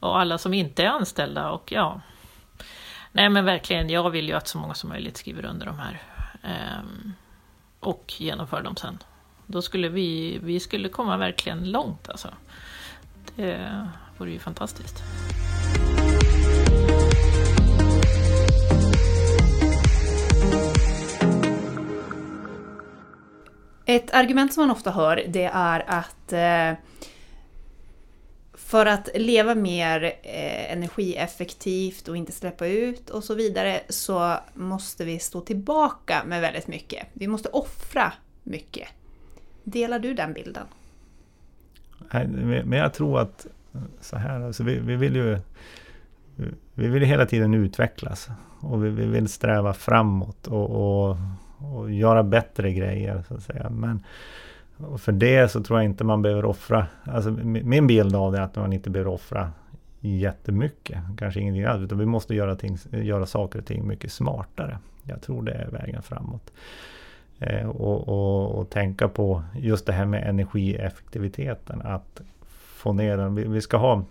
[0.00, 2.00] Och alla som inte är anställda och ja.
[3.12, 6.02] Nej men verkligen, jag vill ju att så många som möjligt skriver under de här
[6.42, 7.12] Ehm,
[7.80, 8.98] och genomför dem sen.
[9.46, 12.28] Då skulle vi, vi skulle komma verkligen långt alltså.
[13.36, 15.02] Det vore ju fantastiskt.
[23.92, 26.78] Ett argument som man ofta hör det är att eh,
[28.54, 35.04] för att leva mer eh, energieffektivt och inte släppa ut och så vidare så måste
[35.04, 37.06] vi stå tillbaka med väldigt mycket.
[37.12, 38.88] Vi måste offra mycket.
[39.64, 40.66] Delar du den bilden?
[42.12, 42.26] Nej,
[42.64, 45.38] men jag tror att eh, så här, alltså vi, vi vill ju
[46.74, 48.28] vi vill hela tiden utvecklas
[48.60, 51.16] och vi, vi vill sträva framåt och, och,
[51.64, 53.22] och, göra bättre grejer.
[53.28, 53.70] så att säga.
[53.70, 54.04] Men
[54.98, 58.42] för det så tror jag inte man behöver offra, alltså min bild av det är
[58.42, 59.52] att man inte behöver offra
[60.00, 64.78] jättemycket, kanske ingenting alls, utan vi måste göra, ting, göra saker och ting mycket smartare.
[65.02, 66.52] Jag tror det är vägen framåt.
[67.38, 72.20] Eh, och, och, och, tänka på just det här med energieffektiviteten, att
[72.82, 73.34] få ner den.
[73.34, 74.04] Vi, vi ska ha,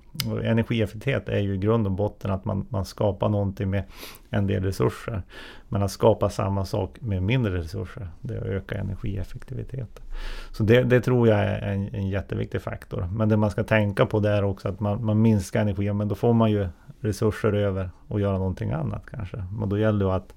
[0.44, 3.84] energieffektivitet är ju i grund och botten att man, man skapar någonting med
[4.30, 5.22] en del resurser.
[5.70, 10.04] Men att skapa samma sak med mindre resurser, det ökar energieffektiviteten.
[10.52, 13.10] Så det, det tror jag är en, en, jätteviktig faktor.
[13.14, 16.08] Men det man ska tänka på det är också att man, man minskar energi, men
[16.08, 16.68] då får man ju
[17.00, 19.44] resurser över och göra någonting annat kanske.
[19.60, 20.34] Men då gäller det att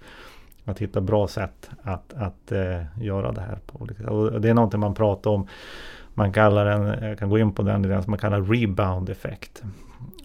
[0.64, 3.78] att hitta bra sätt att, att eh, göra det här på.
[4.08, 5.46] Och det är någonting man pratar om
[6.14, 9.62] man kallar den, jag kan gå in på den, den som man kallar rebound effekt.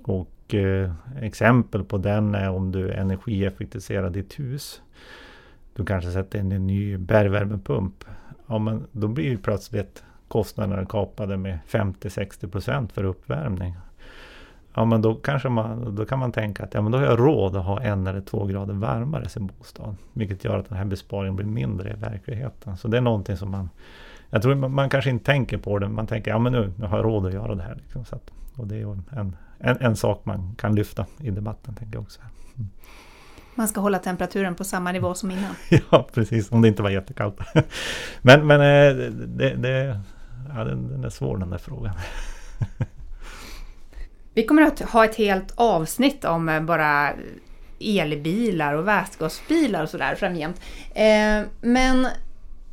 [0.04, 4.82] Och eh, exempel på den är om du energieffektiviserar ditt hus.
[5.73, 8.04] Du kanske sätter in en ny bergvärmepump.
[8.47, 13.75] Ja, men då blir ju plötsligt kostnaderna kapade med 50-60% för uppvärmning.
[14.73, 17.19] Ja men då kanske man, då kan man tänka att ja, men då har jag
[17.19, 19.95] råd att ha en eller två grader varmare i sin bostad.
[20.13, 22.78] Vilket gör att den här besparingen blir mindre i verkligheten.
[22.78, 23.69] Så det är någonting som man
[24.29, 25.87] jag tror man, man, kanske inte tänker på det.
[25.87, 27.75] Man tänker, ja men nu, nu har jag råd att göra det här.
[27.75, 31.75] Liksom, så att, och det är en, en, en sak man kan lyfta i debatten,
[31.75, 32.21] tänker jag också.
[32.55, 32.69] Mm.
[33.55, 35.55] Man ska hålla temperaturen på samma nivå som innan.
[35.91, 36.51] ja, precis.
[36.51, 37.39] Om det inte var jättekallt.
[38.21, 39.99] men men eh, det, det,
[40.55, 41.95] ja, den, den är svår den där frågan.
[44.33, 47.13] Vi kommer att ha ett helt avsnitt om eh, bara
[47.79, 50.61] elbilar och vätgasbilar och sådär framgent.
[50.95, 52.07] Eh, men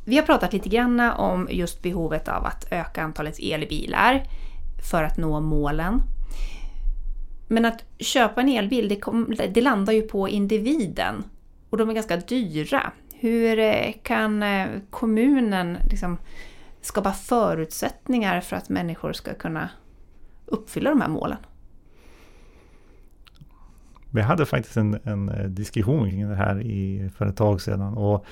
[0.07, 4.23] vi har pratat lite grann om just behovet av att öka antalet elbilar
[4.91, 6.01] för att nå målen.
[7.47, 11.23] Men att köpa en elbil, det, kom, det landar ju på individen.
[11.69, 12.91] Och de är ganska dyra.
[13.13, 16.17] Hur eh, kan eh, kommunen liksom
[16.81, 19.69] skapa förutsättningar för att människor ska kunna
[20.45, 21.37] uppfylla de här målen?
[24.11, 27.97] Vi hade faktiskt en, en eh, diskussion kring det här i, för ett tag sedan.
[27.97, 28.25] Och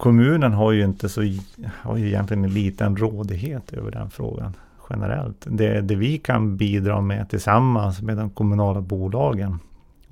[0.00, 1.20] kommunen har ju inte så,
[1.66, 4.56] har ju egentligen en liten rådighet över den frågan
[4.90, 5.46] generellt.
[5.48, 9.58] Det, det vi kan bidra med tillsammans med de kommunala bolagen,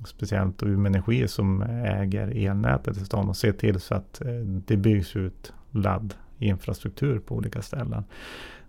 [0.05, 4.31] speciellt Umeå Energi som äger elnätet i stan och se till så att eh,
[4.65, 8.03] det byggs ut laddinfrastruktur på olika ställen.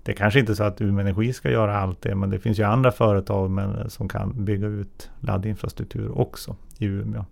[0.02, 2.38] Det är kanske inte är så att Umeå Energi ska göra allt det, men det
[2.38, 7.24] finns ju andra företag men, som kan bygga ut laddinfrastruktur också i Umeå.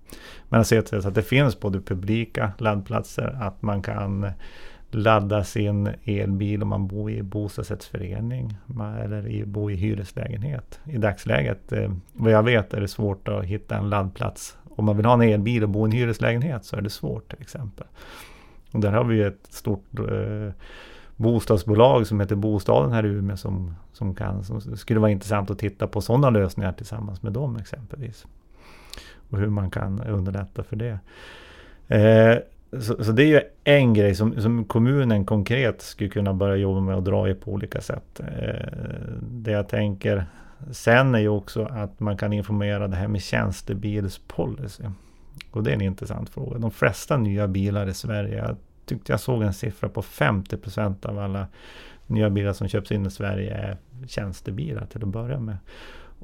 [0.49, 4.31] Men att se till så att det finns både publika laddplatser, att man kan
[4.91, 8.57] ladda sin elbil om man bor i bostadsrättsförening
[9.05, 10.81] eller bor i hyreslägenhet.
[10.85, 14.59] I dagsläget, eh, vad jag vet, är det svårt att hitta en laddplats.
[14.77, 17.31] Om man vill ha en elbil och bo i en hyreslägenhet så är det svårt
[17.31, 17.87] till exempel.
[18.73, 20.53] Och där har vi ett stort eh,
[21.19, 25.59] bostadsbolag som heter Bostaden här i Umeå som, som, kan, som skulle vara intressant att
[25.59, 28.27] titta på sådana lösningar tillsammans med dem exempelvis.
[29.31, 30.99] Och hur man kan underlätta för det.
[31.89, 32.39] Eh,
[32.81, 36.81] så, så, det är ju en grej som, som, kommunen konkret skulle kunna börja jobba
[36.81, 38.21] med och dra i på olika sätt.
[38.21, 38.73] Eh,
[39.21, 40.27] det jag tänker
[40.71, 44.85] sen är ju också att man kan informera det här med tjänstebilspolicy.
[45.51, 46.59] Och det är en intressant fråga.
[46.59, 48.57] De flesta nya bilar i Sverige, jag
[48.89, 51.47] tyckte jag såg en siffra på 50 procent av alla
[52.07, 55.57] nya bilar som köps in i Sverige är tjänstebilar till att börja med.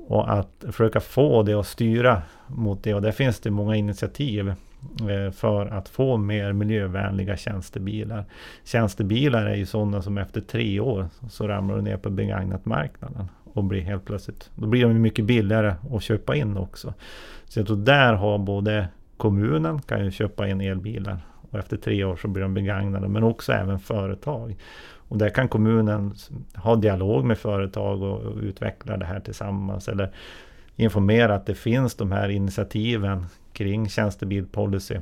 [0.07, 2.95] Och att försöka få det att styra mot det.
[2.95, 8.25] Och där finns det många initiativ eh, för att få mer miljövänliga tjänstebilar.
[8.65, 13.29] Tjänstebilar är ju sådana som efter tre år så ramlar ner på begagnat-marknaden.
[13.45, 16.95] Och blir helt plötsligt, då blir de mycket billigare att köpa in också.
[17.45, 21.21] Så jag tror där har både kommunen kan ju köpa in elbilar
[21.55, 24.57] och efter tre år så blir de begagnade, men också även företag.
[25.09, 26.15] Och där kan kommunen
[26.55, 29.89] ha dialog med företag och, utveckla det här tillsammans.
[29.89, 30.13] Eller
[30.77, 34.99] informera att det finns de här initiativen kring tjänstebilpolicy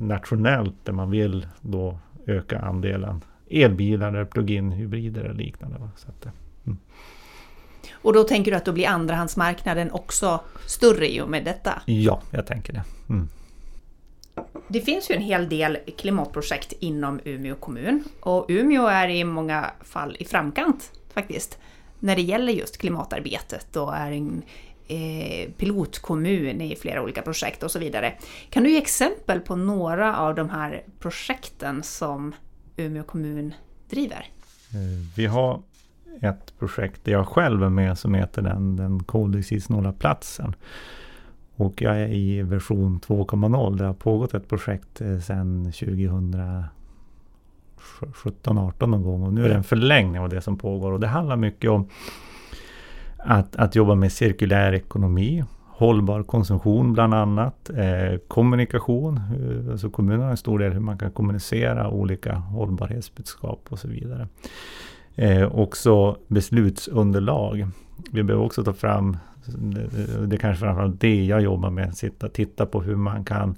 [0.00, 5.78] nationellt där man vill då öka andelen elbilar plug-in hybrider eller liknande.
[5.96, 6.26] Så att,
[6.66, 6.78] mm.
[7.92, 11.82] Och då tänker du att då blir andrahandsmarknaden också större i och med detta?
[11.86, 12.84] Ja, jag tänker det.
[13.08, 13.28] Mm.
[14.68, 19.70] Det finns ju en hel del klimatprojekt inom Umeå kommun och Umeå är i många
[19.80, 21.58] fall i framkant faktiskt
[21.98, 24.42] när det gäller just klimatarbetet och är en
[24.88, 28.14] eh, pilotkommun i flera olika projekt och så vidare.
[28.50, 32.34] Kan du ge exempel på några av de här projekten som
[32.76, 33.54] Umeå kommun
[33.90, 34.26] driver?
[34.70, 35.62] Eh, vi har
[36.22, 40.54] ett projekt där jag själv är med som heter den, den koldioxidsnåla platsen.
[41.56, 43.76] Och jag är i version 2.0.
[43.76, 49.22] Det har pågått ett projekt sedan 2017, 18 någon gång.
[49.22, 50.92] Och nu är det en förlängning av det som pågår.
[50.92, 51.88] Och det handlar mycket om
[53.18, 55.44] att, att jobba med cirkulär ekonomi.
[55.66, 57.70] Hållbar konsumtion bland annat.
[57.70, 59.16] Eh, kommunikation.
[59.16, 63.88] Eh, alltså kommunerna har en stor del hur man kan kommunicera olika hållbarhetsbudskap och så
[63.88, 64.28] vidare.
[65.14, 67.66] Eh, också beslutsunderlag.
[68.12, 71.96] Vi behöver också ta fram det, är kanske framförallt det jag jobbar med.
[71.96, 73.56] Sitta titta på hur man kan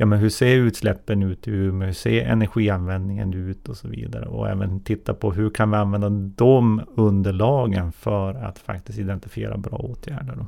[0.00, 1.86] Ja men hur ser utsläppen ut i Umeå?
[1.86, 4.26] Hur ser energianvändningen ut och så vidare?
[4.26, 9.78] Och även titta på hur kan vi använda de underlagen för att faktiskt identifiera bra
[9.78, 10.34] åtgärder.
[10.36, 10.46] Då.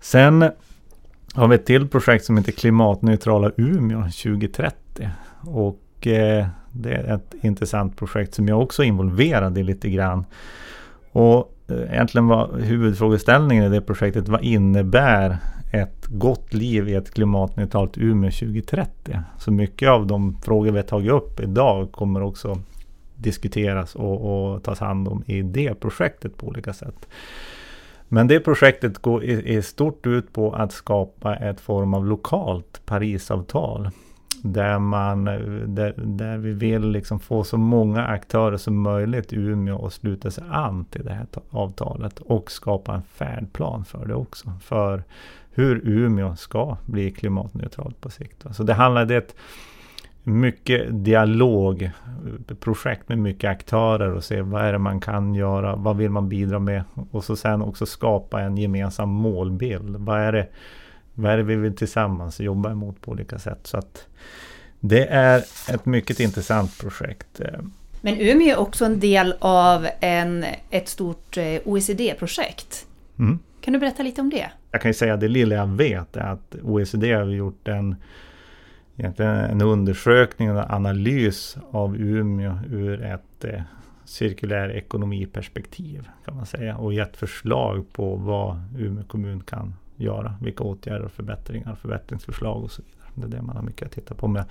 [0.00, 0.50] Sen
[1.34, 5.10] har vi ett till projekt som heter Klimatneutrala Umeå 2030.
[5.40, 10.24] Och eh, det är ett intressant projekt som jag också är involverad i lite grann.
[11.12, 15.36] Och eh, egentligen var huvudfrågeställningen i det projektet, vad innebär
[15.72, 19.18] ett gott liv i ett klimatneutralt Umeå 2030?
[19.38, 22.58] Så mycket av de frågor vi har tagit upp idag kommer också
[23.16, 27.08] diskuteras och, och tas hand om i det projektet på olika sätt.
[28.08, 32.80] Men det projektet går i, i stort ut på att skapa ett form av lokalt
[32.86, 33.90] Parisavtal
[34.42, 39.86] där, man, där, där vi vill liksom få så många aktörer som möjligt i Umeå
[39.86, 44.52] att sluta sig an till det här avtalet och skapa en färdplan för det också.
[44.62, 45.04] För
[45.50, 48.46] hur Umeå ska bli klimatneutralt på sikt.
[48.50, 49.36] Så det handlar det ett
[50.22, 56.10] mycket dialogprojekt med mycket aktörer och se vad är det man kan göra, vad vill
[56.10, 59.96] man bidra med och så sen också skapa en gemensam målbild.
[59.96, 60.48] Vad är det
[61.14, 63.60] vad är det vi vill tillsammans jobba emot på olika sätt.
[63.62, 64.06] Så att
[64.80, 65.38] det är
[65.68, 67.40] ett mycket intressant projekt.
[68.00, 72.86] Men Umeå är också en del av en, ett stort eh, OECD-projekt.
[73.18, 73.38] Mm.
[73.60, 74.50] Kan du berätta lite om det?
[74.70, 77.96] Jag kan ju säga det lilla jag vet är att OECD har gjort en,
[78.96, 83.62] en undersökning och analys av Umeå ur ett eh,
[84.04, 90.34] cirkulär ekonomiperspektiv kan man säga och gett förslag på vad Umeå kommun kan göra.
[90.40, 93.08] Vilka åtgärder och förbättringar, förbättringsförslag och så vidare.
[93.14, 94.28] Det är det man har mycket att titta på.
[94.28, 94.44] Med.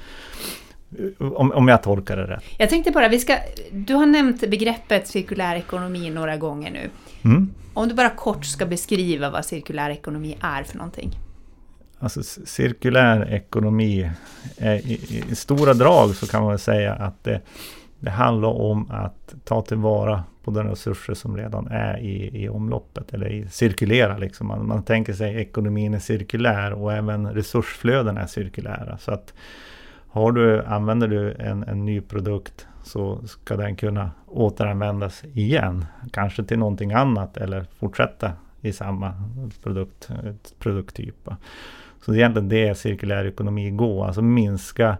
[1.19, 2.43] Om, om jag tolkar det rätt.
[2.57, 3.37] Jag tänkte bara, vi ska,
[3.71, 6.89] du har nämnt begreppet cirkulär ekonomi några gånger nu.
[7.21, 7.49] Mm.
[7.73, 11.11] Om du bara kort ska beskriva vad cirkulär ekonomi är för någonting.
[11.99, 14.11] Alltså cirkulär ekonomi,
[14.57, 17.41] är, i, i, stora drag så kan man säga att det,
[17.99, 23.13] det handlar om att ta tillvara på de resurser som redan är i, i omloppet
[23.13, 24.19] eller i, cirkulerar.
[24.19, 24.47] Liksom.
[24.47, 28.97] Man, man tänker sig ekonomin är cirkulär och även resursflöden är cirkulära.
[28.97, 29.33] Så att
[30.07, 35.85] har du, använder du en, en ny produkt så ska den kunna återanvändas igen.
[36.11, 38.31] Kanske till någonting annat eller fortsätta
[38.61, 39.13] i samma
[39.63, 40.11] produkt,
[40.59, 41.29] produkttyp.
[42.01, 44.97] Så det är egentligen det cirkulär ekonomi går, alltså minska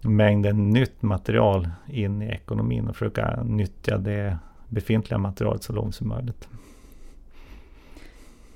[0.00, 4.38] mängden nytt material in i ekonomin och försöka nyttja det
[4.68, 6.48] befintliga materialet så långt som möjligt.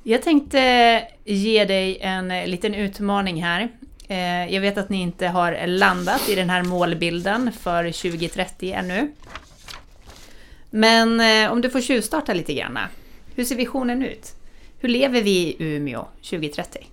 [0.03, 3.69] Jag tänkte ge dig en liten utmaning här.
[4.09, 9.13] Eh, jag vet att ni inte har landat i den här målbilden för 2030 ännu.
[10.71, 12.79] Men eh, om du får tjuvstarta lite grann.
[13.35, 14.35] Hur ser visionen ut?
[14.79, 16.87] Hur lever vi i Umeå 2030?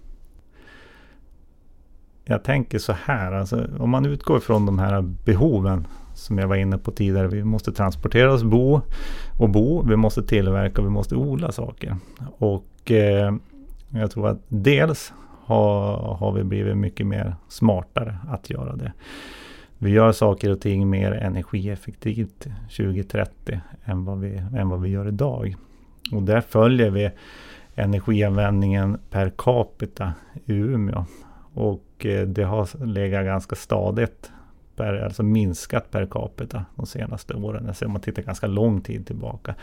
[2.25, 5.87] Jag tänker så här, alltså, om man utgår från de här behoven
[6.19, 7.27] som jag var inne på tidigare.
[7.27, 8.81] Vi måste transportera oss bo
[9.39, 9.81] och bo.
[9.81, 11.95] Vi måste tillverka och vi måste odla saker.
[12.37, 13.33] Och eh,
[13.89, 15.13] jag tror att dels
[15.45, 18.93] har, har vi blivit mycket mer smartare att göra det.
[19.77, 22.47] Vi gör saker och ting mer energieffektivt
[22.77, 25.55] 2030 än vad vi, än vad vi gör idag.
[26.11, 27.11] Och där följer vi
[27.75, 30.13] energianvändningen per capita
[30.45, 31.05] i Umeå.
[31.53, 34.31] Och eh, det har legat ganska stadigt,
[34.79, 37.67] per, alltså minskat per capita de senaste åren.
[37.67, 39.55] Alltså om man tittar ganska lång tid tillbaka.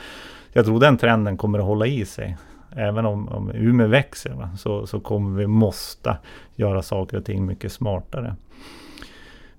[0.52, 2.36] Jag tror den trenden kommer att hålla i sig
[2.70, 6.16] även om, om Umeå växer va, så, så kommer vi måste
[6.56, 8.36] göra saker och ting mycket smartare.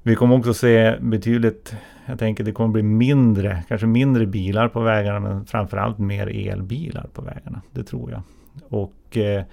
[0.03, 4.79] Vi kommer också se betydligt, jag tänker det kommer bli mindre, kanske mindre bilar på
[4.79, 7.61] vägarna men framförallt mer elbilar på vägarna.
[7.71, 8.21] Det tror jag.
[8.69, 9.43] Och, eh,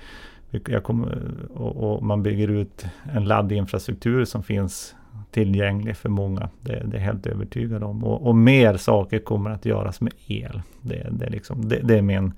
[0.50, 1.18] jag kommer,
[1.54, 4.94] och, och, man bygger ut en laddinfrastruktur som finns
[5.30, 6.48] tillgänglig för många.
[6.60, 8.04] Det, det är jag helt övertygad om.
[8.04, 10.62] Och, och, mer saker kommer att göras med el.
[10.80, 12.32] Det, det, liksom, det, det är min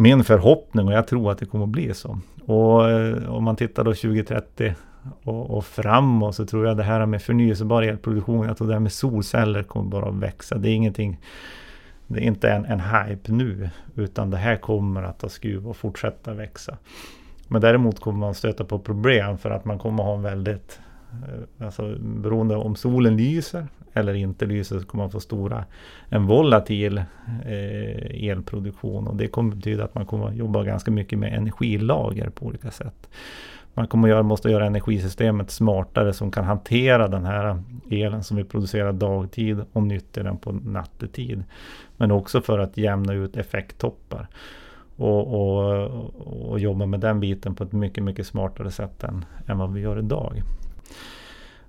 [0.00, 2.18] min förhoppning och jag tror att det kommer att bli så.
[2.46, 4.74] Och eh, om man tittar då 2030
[5.22, 8.80] och, och framåt så tror jag det här med förnyelsebar elproduktion, jag tror det här
[8.80, 10.58] med solceller kommer bara att växa.
[10.58, 11.20] Det är ingenting,
[12.06, 15.76] det är inte en, en hype nu, utan det här kommer att ta skruv och
[15.76, 16.76] fortsätta växa.
[17.48, 20.80] Men däremot kommer man stöta på problem för att man kommer ha en väldigt,
[21.12, 25.64] Eh, alltså beroende om solen lyser eller inte lyser så kommer man få stora,
[26.08, 26.98] en volatil
[27.44, 32.46] eh, elproduktion och det kommer betyda att man kommer jobba ganska mycket med energilager på
[32.46, 33.08] olika sätt.
[33.74, 38.44] Man kommer göra, måste göra energisystemet smartare som kan hantera den här elen som vi
[38.44, 41.44] producerar dagtid och nyttja den på nattetid.
[41.96, 44.28] Men också för att jämna ut effekttoppar.
[44.96, 49.58] Och, och, och, jobba med den biten på ett mycket, mycket smartare sätt än, än
[49.58, 50.42] vad vi gör idag.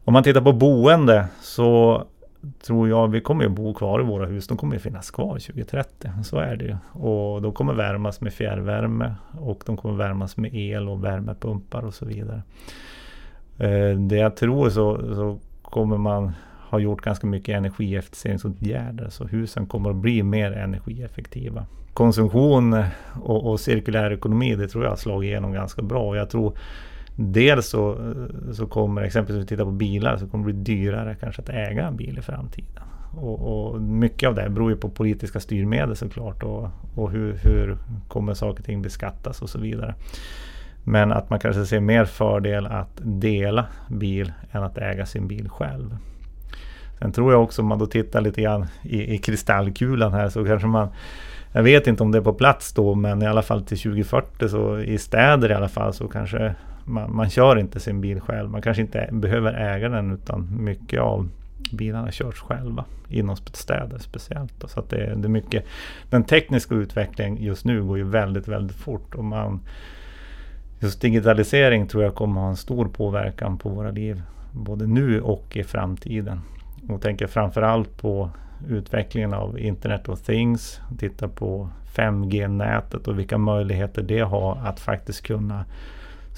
[0.10, 2.04] Om man tittar på boende så
[2.62, 4.48] tror jag vi kommer att bo kvar i våra hus.
[4.48, 6.10] De kommer att finnas kvar 2030.
[6.24, 6.78] Så är det ju.
[6.92, 11.94] Och de kommer värmas med fjärrvärme och de kommer värmas med el och värmepumpar och
[11.94, 12.42] så vidare.
[13.58, 16.32] Eh, det jag tror så, så kommer man
[16.70, 19.10] ha gjort ganska mycket energieffektiviseringsåtgärder.
[19.10, 21.66] Så husen kommer att bli mer energieffektiva.
[21.94, 22.84] Konsumtion
[23.22, 26.08] och, och cirkulär ekonomi, det tror jag har slagit igenom ganska bra.
[26.08, 26.58] Och jag tror
[27.22, 28.14] Dels så,
[28.54, 31.50] så kommer, exempelvis om vi tittar på bilar, så kommer det bli dyrare kanske att
[31.50, 32.84] äga en bil i framtiden.
[33.18, 37.78] Och, och mycket av det beror ju på politiska styrmedel såklart och, och hur, hur
[38.08, 39.96] kommer saker och ting beskattas och så vidare.
[40.84, 45.50] Men att man kanske ser mer fördel att dela bil än att äga sin bil
[45.50, 45.98] själv.
[47.00, 50.46] Sen tror jag också om man då tittar lite grann i, i kristallkulan här så
[50.46, 50.88] kanske man
[51.52, 54.50] jag vet inte om det är på plats då men i alla fall till 2040
[54.50, 56.56] så i städer i alla fall så kanske
[56.86, 58.50] man, man kör inte sin bil själv.
[58.50, 61.30] Man kanske inte behöver äga den utan mycket av
[61.72, 64.54] bilarna körs själva inom städer speciellt.
[64.60, 64.68] Då.
[64.68, 65.66] Så att det, det är mycket,
[66.10, 69.16] den tekniska utvecklingen just nu går ju väldigt, väldigt fort.
[69.16, 69.60] Och man,
[70.80, 74.22] just digitalisering tror jag kommer ha en stor påverkan på våra liv.
[74.52, 76.42] Både nu och i framtiden.
[76.90, 78.30] Och tänker framförallt på
[78.68, 80.80] utvecklingen av Internet of Things.
[80.98, 85.66] Titta på 5G-nätet och vilka möjligheter det har att faktiskt kunna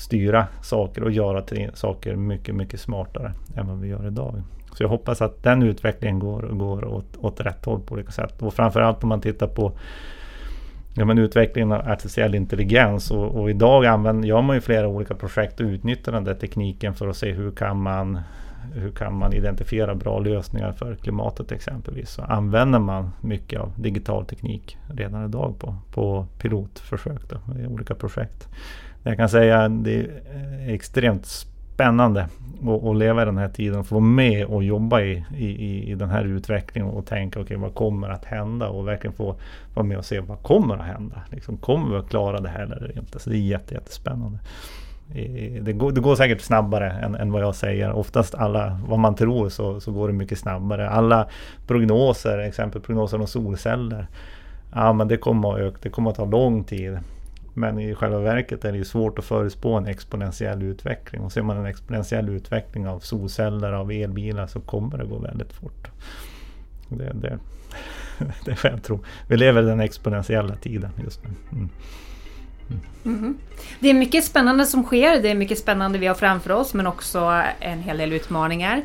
[0.02, 1.43] styra saker och göra
[1.74, 4.41] saker mycket, mycket smartare än vad vi gör idag.
[4.74, 8.41] Så jag hoppas att den utvecklingen går, går åt, åt rätt håll på olika sätt.
[8.41, 9.72] Och framförallt om man tittar på
[10.93, 13.12] ja, men utvecklingen av artificiell intelligens.
[13.12, 16.93] Och, och idag använder, gör man ju flera olika projekt och utnyttjar den där tekniken
[16.93, 18.20] för att se hur kan man
[18.74, 22.10] hur kan man identifiera bra lösningar för klimatet exempelvis.
[22.10, 27.95] Så använder man mycket av digital teknik redan idag på, på pilotförsök då, i olika
[27.95, 28.49] projekt.
[29.04, 30.10] Jag kan säga att det är
[30.74, 32.22] extremt spännande
[32.68, 35.95] att, att leva i den här tiden få vara med och jobba i, i, i
[35.95, 39.36] den här utvecklingen och tänka okej okay, vad kommer att hända och verkligen få
[39.74, 41.22] vara med och se vad kommer att hända.
[41.32, 43.20] Liksom, kommer vi att klara det här eller inte?
[43.20, 44.39] Så det är jätte, jättespännande.
[45.62, 47.91] Det går, det går säkert snabbare än, än, vad jag säger.
[47.91, 50.89] Oftast alla, vad man tror så, så går det mycket snabbare.
[50.89, 51.28] Alla
[51.68, 54.08] prognoser, exempel prognoser om solceller.
[54.74, 56.99] Ja men det kommer att öka, det kommer att ta lång tid.
[57.54, 61.22] Men i själva verket är det ju svårt att förutspå en exponentiell utveckling.
[61.22, 65.54] Och ser man en exponentiell utveckling av solceller, av elbilar så kommer det gå väldigt
[65.54, 65.88] fort.
[66.89, 67.39] Det, det,
[68.45, 68.99] det är vad jag tror.
[69.28, 71.30] Vi lever i den exponentiella tiden just nu.
[71.52, 71.70] Mm.
[72.70, 72.82] Mm.
[73.04, 73.34] Mm-hmm.
[73.80, 75.22] Det är mycket spännande som sker.
[75.22, 78.82] Det är mycket spännande vi har framför oss men också en hel del utmaningar.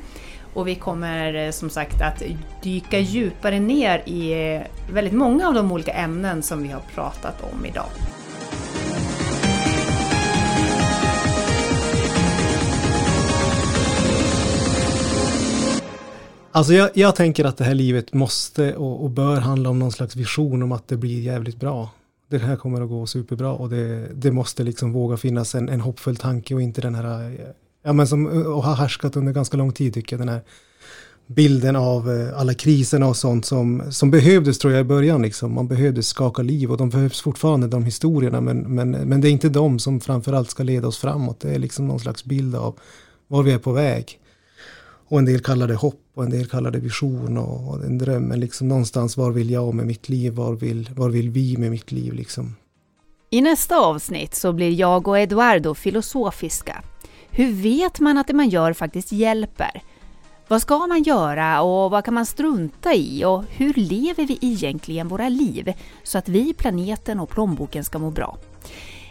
[0.55, 2.23] Och vi kommer eh, som sagt att
[2.63, 4.63] dyka djupare ner i eh,
[4.93, 7.89] väldigt många av de olika ämnen som vi har pratat om idag.
[16.57, 19.93] Alltså jag, jag, tänker att det här livet måste och, och, bör handla om någon
[19.93, 21.91] slags vision om att det blir jävligt bra.
[22.29, 25.81] Det här kommer att gå superbra och det, det måste liksom våga finnas en, en
[25.81, 27.39] hoppfull tanke och inte den här,
[27.83, 30.43] ja men som och har härskat under ganska lång tid tycker jag, den här
[31.27, 35.23] bilden av eh, alla kriserna och sånt som, som behövdes tror jag i början.
[35.23, 35.53] Liksom.
[35.53, 39.33] Man behövde skaka liv och de behövs fortfarande de historierna men, men, men det är
[39.33, 41.41] inte de som framförallt ska leda oss framåt.
[41.41, 42.79] Det är liksom någon slags bild av
[43.29, 44.21] var vi är på väg.
[45.09, 47.99] Och en del kallar det hopp och en del kallar det vision och, och en
[47.99, 48.23] dröm.
[48.23, 50.33] Men liksom någonstans var vill jag med mitt liv?
[50.33, 52.55] Var vill, var vill vi med mitt liv liksom?
[53.31, 56.83] I nästa avsnitt så blir jag och Eduardo filosofiska.
[57.31, 59.83] Hur vet man att det man gör faktiskt hjälper?
[60.49, 65.09] Vad ska man göra och vad kan man strunta i och hur lever vi egentligen
[65.09, 65.73] våra liv
[66.03, 68.39] så att vi, planeten och plånboken ska må bra?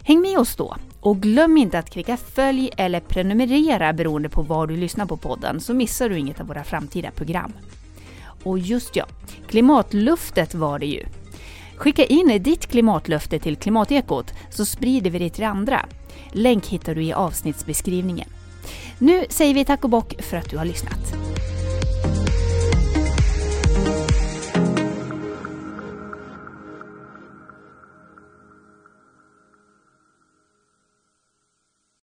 [0.04, 4.68] Häng med oss då och glöm inte att klicka följ eller prenumerera beroende på var
[4.68, 7.54] du lyssnar på podden så missar du inget av våra framtida program.
[8.44, 9.06] Och just ja,
[9.48, 11.06] klimatluftet var det ju.
[11.76, 15.86] Skicka in ditt klimatlöfte till Klimatekot så sprider vi det till andra.
[16.32, 18.30] Länk hittar du i avsnittsbeskrivningen.
[18.98, 21.16] Nu säger vi tack och bock för att du har lyssnat.